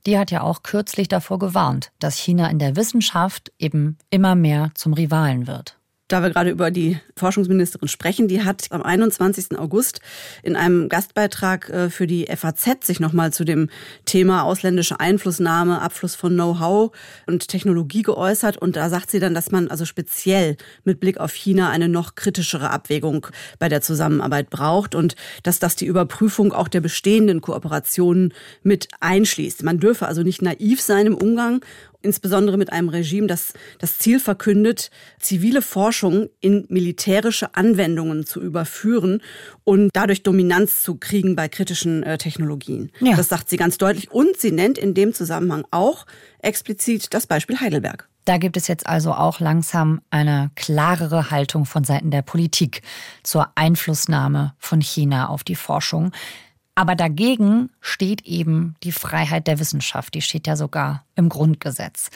die 0.05 0.17
hat 0.17 0.29
ja 0.29 0.41
auch 0.41 0.63
kürzlich 0.63 1.07
davor 1.07 1.39
gewarnt, 1.39 1.91
dass 1.99 2.17
China 2.17 2.49
in 2.49 2.59
der 2.59 2.75
Wissenschaft 2.75 3.53
eben 3.59 3.97
immer 4.09 4.35
mehr 4.35 4.71
zum 4.75 4.91
Rivalen 4.91 5.47
wird 5.47 5.76
da 6.07 6.21
wir 6.21 6.29
gerade 6.29 6.49
über 6.49 6.71
die 6.71 6.99
Forschungsministerin 7.15 7.87
sprechen, 7.87 8.27
die 8.27 8.43
hat 8.43 8.67
am 8.69 8.81
21. 8.81 9.57
August 9.57 9.99
in 10.41 10.55
einem 10.55 10.87
Gastbeitrag 10.87 11.69
äh, 11.69 11.89
für 11.89 12.07
die 12.07 12.27
FAZ 12.33 12.85
sich 12.85 12.99
nochmal 12.99 13.33
zu 13.33 13.43
dem 13.43 13.69
Thema 14.05 14.43
ausländische 14.43 14.99
Einflussnahme, 14.99 15.81
Abfluss 15.81 16.15
von 16.15 16.33
Know-how 16.33 16.91
und 17.25 17.47
Technologie 17.49 18.03
geäußert. 18.03 18.57
Und 18.57 18.75
da 18.75 18.89
sagt 18.89 19.11
sie 19.11 19.19
dann, 19.19 19.33
dass 19.33 19.51
man 19.51 19.67
also 19.67 19.85
speziell 19.85 20.55
mit 20.85 20.99
Blick 20.99 21.19
auf 21.19 21.33
China 21.33 21.69
eine 21.69 21.89
noch 21.89 22.15
kritischere 22.15 22.69
Abwägung 22.69 23.27
bei 23.59 23.67
der 23.67 23.81
Zusammenarbeit 23.81 24.49
braucht 24.49 24.95
und 24.95 25.15
dass 25.43 25.59
das 25.59 25.75
die 25.75 25.85
Überprüfung 25.85 26.53
auch 26.53 26.69
der 26.69 26.81
bestehenden 26.81 27.41
Kooperationen 27.41 28.33
mit 28.63 28.87
einschließt. 29.01 29.63
Man 29.63 29.79
dürfe 29.79 30.07
also 30.07 30.23
nicht 30.23 30.41
naiv 30.41 30.81
sein 30.81 31.07
im 31.07 31.15
Umgang 31.15 31.61
insbesondere 32.01 32.57
mit 32.57 32.71
einem 32.71 32.89
Regime, 32.89 33.27
das 33.27 33.53
das 33.79 33.97
Ziel 33.97 34.19
verkündet, 34.19 34.91
zivile 35.19 35.61
Forschung 35.61 36.29
in 36.39 36.65
militärische 36.69 37.55
Anwendungen 37.55 38.25
zu 38.25 38.41
überführen 38.41 39.21
und 39.63 39.89
dadurch 39.93 40.23
Dominanz 40.23 40.83
zu 40.83 40.95
kriegen 40.95 41.35
bei 41.35 41.47
kritischen 41.47 42.03
äh, 42.03 42.17
Technologien. 42.17 42.91
Ja. 42.99 43.15
Das 43.15 43.29
sagt 43.29 43.49
sie 43.49 43.57
ganz 43.57 43.77
deutlich. 43.77 44.11
Und 44.11 44.37
sie 44.37 44.51
nennt 44.51 44.77
in 44.77 44.93
dem 44.93 45.13
Zusammenhang 45.13 45.65
auch 45.71 46.05
explizit 46.39 47.13
das 47.13 47.27
Beispiel 47.27 47.59
Heidelberg. 47.59 48.07
Da 48.27 48.37
gibt 48.37 48.57
es 48.57 48.67
jetzt 48.67 48.87
also 48.87 49.13
auch 49.13 49.39
langsam 49.39 50.01
eine 50.09 50.51
klarere 50.55 51.31
Haltung 51.31 51.65
von 51.65 51.85
Seiten 51.85 52.11
der 52.11 52.23
Politik 52.23 52.81
zur 53.23 53.47
Einflussnahme 53.55 54.53
von 54.57 54.81
China 54.81 55.29
auf 55.29 55.45
die 55.45 55.55
Forschung. 55.55 56.11
Aber 56.77 56.93
dagegen 56.93 57.71
steht 57.81 58.27
eben 58.27 58.75
die 58.83 58.91
Freiheit 58.91 59.47
der 59.47 59.57
Wissenschaft, 59.57 60.13
die 60.13 60.21
steht 60.21 60.45
ja 60.45 60.55
sogar 60.55 61.03
im 61.15 61.27
Grundgesetz. 61.27 62.11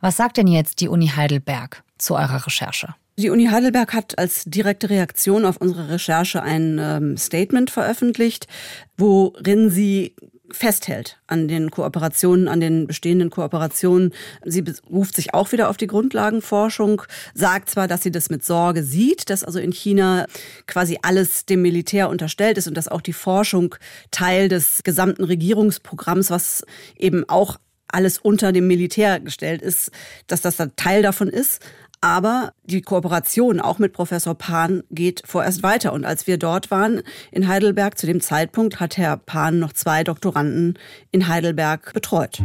Was 0.00 0.16
sagt 0.16 0.38
denn 0.38 0.48
jetzt 0.48 0.80
die 0.80 0.88
Uni 0.88 1.06
Heidelberg 1.06 1.84
zu 1.98 2.16
eurer 2.16 2.44
Recherche? 2.44 2.96
Die 3.16 3.30
Uni 3.30 3.46
Heidelberg 3.46 3.94
hat 3.94 4.18
als 4.18 4.42
direkte 4.44 4.90
Reaktion 4.90 5.44
auf 5.44 5.56
unsere 5.58 5.88
Recherche 5.88 6.42
ein 6.42 6.80
ähm, 6.80 7.16
Statement 7.16 7.70
veröffentlicht, 7.70 8.48
worin 8.96 9.70
sie 9.70 10.16
festhält 10.52 11.18
an 11.26 11.48
den 11.48 11.70
Kooperationen, 11.70 12.48
an 12.48 12.60
den 12.60 12.86
bestehenden 12.86 13.30
Kooperationen. 13.30 14.12
Sie 14.44 14.62
beruft 14.62 15.16
sich 15.16 15.34
auch 15.34 15.52
wieder 15.52 15.68
auf 15.68 15.76
die 15.76 15.86
Grundlagenforschung, 15.86 17.02
sagt 17.34 17.70
zwar, 17.70 17.88
dass 17.88 18.02
sie 18.02 18.12
das 18.12 18.30
mit 18.30 18.44
Sorge 18.44 18.82
sieht, 18.82 19.30
dass 19.30 19.44
also 19.44 19.58
in 19.58 19.72
China 19.72 20.26
quasi 20.66 20.98
alles 21.02 21.46
dem 21.46 21.62
Militär 21.62 22.08
unterstellt 22.08 22.58
ist 22.58 22.68
und 22.68 22.76
dass 22.76 22.88
auch 22.88 23.00
die 23.00 23.12
Forschung 23.12 23.74
Teil 24.10 24.48
des 24.48 24.82
gesamten 24.84 25.24
Regierungsprogramms, 25.24 26.30
was 26.30 26.64
eben 26.96 27.28
auch 27.28 27.58
alles 27.92 28.18
unter 28.18 28.52
dem 28.52 28.66
Militär 28.66 29.20
gestellt 29.20 29.62
ist, 29.62 29.90
dass 30.26 30.40
das 30.40 30.56
dann 30.56 30.74
Teil 30.76 31.02
davon 31.02 31.28
ist. 31.28 31.60
Aber 32.04 32.52
die 32.64 32.82
Kooperation 32.82 33.60
auch 33.60 33.78
mit 33.78 33.92
Professor 33.92 34.34
Pan 34.34 34.82
geht 34.90 35.22
vorerst 35.24 35.62
weiter. 35.62 35.92
Und 35.92 36.04
als 36.04 36.26
wir 36.26 36.36
dort 36.36 36.72
waren 36.72 37.02
in 37.30 37.46
Heidelberg, 37.46 37.96
zu 37.96 38.06
dem 38.08 38.20
Zeitpunkt 38.20 38.80
hat 38.80 38.96
Herr 38.96 39.16
Pan 39.16 39.60
noch 39.60 39.72
zwei 39.72 40.02
Doktoranden 40.02 40.76
in 41.12 41.28
Heidelberg 41.28 41.92
betreut. 41.94 42.42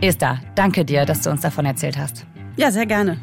Esther, 0.00 0.40
danke 0.54 0.86
dir, 0.86 1.04
dass 1.04 1.20
du 1.20 1.30
uns 1.30 1.42
davon 1.42 1.66
erzählt 1.66 1.98
hast. 1.98 2.24
Ja, 2.56 2.70
sehr 2.70 2.86
gerne. 2.86 3.18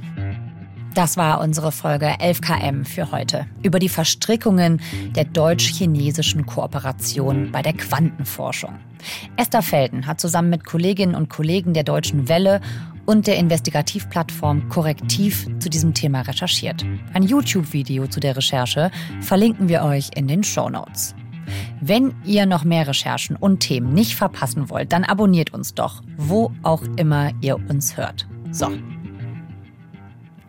Das 0.93 1.17
war 1.17 1.41
unsere 1.41 1.71
Folge 1.71 2.07
11KM 2.19 2.85
für 2.85 3.11
heute 3.11 3.47
über 3.63 3.79
die 3.79 3.89
Verstrickungen 3.89 4.81
der 5.15 5.23
deutsch-chinesischen 5.23 6.45
Kooperation 6.45 7.51
bei 7.51 7.61
der 7.61 7.73
Quantenforschung. 7.73 8.77
Esther 9.37 9.61
Felden 9.61 10.05
hat 10.05 10.19
zusammen 10.19 10.49
mit 10.49 10.65
Kolleginnen 10.65 11.15
und 11.15 11.29
Kollegen 11.29 11.73
der 11.73 11.83
Deutschen 11.83 12.27
Welle 12.27 12.61
und 13.11 13.27
der 13.27 13.35
Investigativplattform 13.35 14.69
Korrektiv 14.69 15.45
zu 15.59 15.69
diesem 15.69 15.93
Thema 15.93 16.21
recherchiert. 16.21 16.85
Ein 17.13 17.23
YouTube-Video 17.23 18.07
zu 18.07 18.21
der 18.21 18.37
Recherche 18.37 18.89
verlinken 19.19 19.67
wir 19.67 19.83
euch 19.83 20.11
in 20.15 20.29
den 20.29 20.45
Show 20.45 20.69
Notes. 20.69 21.13
Wenn 21.81 22.15
ihr 22.23 22.45
noch 22.45 22.63
mehr 22.63 22.87
Recherchen 22.87 23.35
und 23.35 23.59
Themen 23.59 23.93
nicht 23.93 24.15
verpassen 24.15 24.69
wollt, 24.69 24.93
dann 24.93 25.03
abonniert 25.03 25.53
uns 25.53 25.73
doch, 25.73 26.01
wo 26.15 26.53
auch 26.63 26.83
immer 26.95 27.31
ihr 27.41 27.57
uns 27.57 27.97
hört. 27.97 28.29
So. 28.51 28.71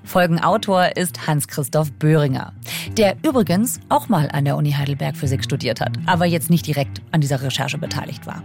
Folgenautor 0.04 0.96
ist 0.96 1.26
Hans-Christoph 1.26 1.90
Böhringer, 1.94 2.52
der 2.96 3.16
übrigens 3.26 3.80
auch 3.88 4.08
mal 4.08 4.28
an 4.30 4.44
der 4.44 4.56
Uni 4.56 4.70
Heidelberg 4.70 5.16
Physik 5.16 5.42
studiert 5.42 5.80
hat, 5.80 5.98
aber 6.06 6.26
jetzt 6.26 6.48
nicht 6.48 6.68
direkt 6.68 7.02
an 7.10 7.20
dieser 7.22 7.42
Recherche 7.42 7.78
beteiligt 7.78 8.24
war. 8.24 8.44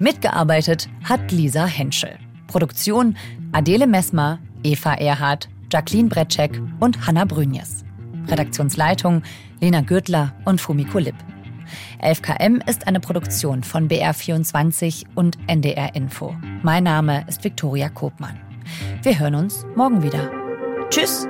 Mitgearbeitet 0.00 0.88
hat 1.04 1.30
Lisa 1.30 1.66
Henschel. 1.66 2.18
Produktion 2.46 3.16
Adele 3.52 3.86
Messmer, 3.86 4.38
Eva 4.62 4.94
Erhardt, 4.94 5.48
Jacqueline 5.72 6.08
Bretschek 6.08 6.60
und 6.80 7.06
Hanna 7.06 7.24
Brünjes. 7.24 7.84
Redaktionsleitung 8.28 9.22
Lena 9.60 9.80
Gürtler 9.80 10.34
und 10.44 10.60
Fumiko 10.60 10.98
Lipp. 10.98 11.16
11KM 12.02 12.68
ist 12.68 12.86
eine 12.86 13.00
Produktion 13.00 13.62
von 13.62 13.88
BR24 13.88 15.04
und 15.14 15.38
NDR 15.46 15.94
Info. 15.94 16.36
Mein 16.62 16.84
Name 16.84 17.24
ist 17.28 17.44
Viktoria 17.44 17.88
Kobmann. 17.88 18.38
Wir 19.02 19.18
hören 19.18 19.34
uns 19.34 19.64
morgen 19.74 20.02
wieder. 20.02 20.30
Tschüss! 20.90 21.26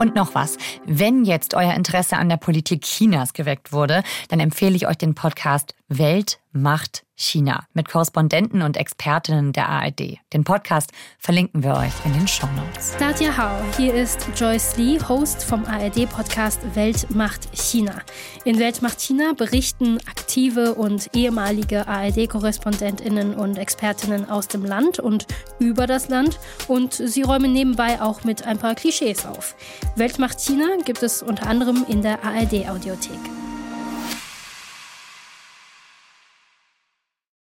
Und 0.00 0.16
noch 0.16 0.34
was, 0.34 0.56
wenn 0.84 1.24
jetzt 1.24 1.54
euer 1.54 1.74
Interesse 1.74 2.16
an 2.16 2.28
der 2.28 2.36
Politik 2.36 2.82
Chinas 2.82 3.34
geweckt 3.34 3.72
wurde, 3.72 4.02
dann 4.28 4.40
empfehle 4.40 4.74
ich 4.74 4.88
euch 4.88 4.98
den 4.98 5.14
Podcast 5.14 5.76
Welt 5.88 6.40
macht 6.52 7.04
China 7.22 7.66
mit 7.72 7.88
Korrespondenten 7.88 8.62
und 8.62 8.76
Expertinnen 8.76 9.52
der 9.52 9.68
ARD. 9.68 10.18
Den 10.32 10.44
Podcast 10.44 10.90
verlinken 11.18 11.62
wir 11.62 11.74
euch 11.74 11.92
in 12.04 12.12
den 12.12 12.26
Show 12.26 12.48
Notes. 12.56 12.96
Datia 12.98 13.36
Hao, 13.36 13.62
hier 13.76 13.94
ist 13.94 14.26
Joyce 14.36 14.76
Lee, 14.76 14.98
Host 15.08 15.44
vom 15.44 15.64
ARD-Podcast 15.64 16.60
Welt 16.74 17.06
macht 17.10 17.48
China. 17.56 18.02
In 18.44 18.58
Welt 18.58 18.82
macht 18.82 19.00
China 19.00 19.32
berichten 19.36 19.98
aktive 20.10 20.74
und 20.74 21.10
ehemalige 21.14 21.86
ARD-KorrespondentInnen 21.86 23.34
und 23.34 23.56
Expertinnen 23.56 24.28
aus 24.28 24.48
dem 24.48 24.64
Land 24.64 24.98
und 24.98 25.26
über 25.58 25.86
das 25.86 26.08
Land 26.08 26.38
und 26.68 26.94
sie 26.94 27.22
räumen 27.22 27.52
nebenbei 27.52 28.00
auch 28.00 28.24
mit 28.24 28.44
ein 28.46 28.58
paar 28.58 28.74
Klischees 28.74 29.24
auf. 29.26 29.54
Welt 29.96 30.18
macht 30.18 30.40
China 30.40 30.66
gibt 30.84 31.02
es 31.02 31.22
unter 31.22 31.46
anderem 31.46 31.84
in 31.88 32.02
der 32.02 32.24
ARD-Audiothek. 32.24 33.41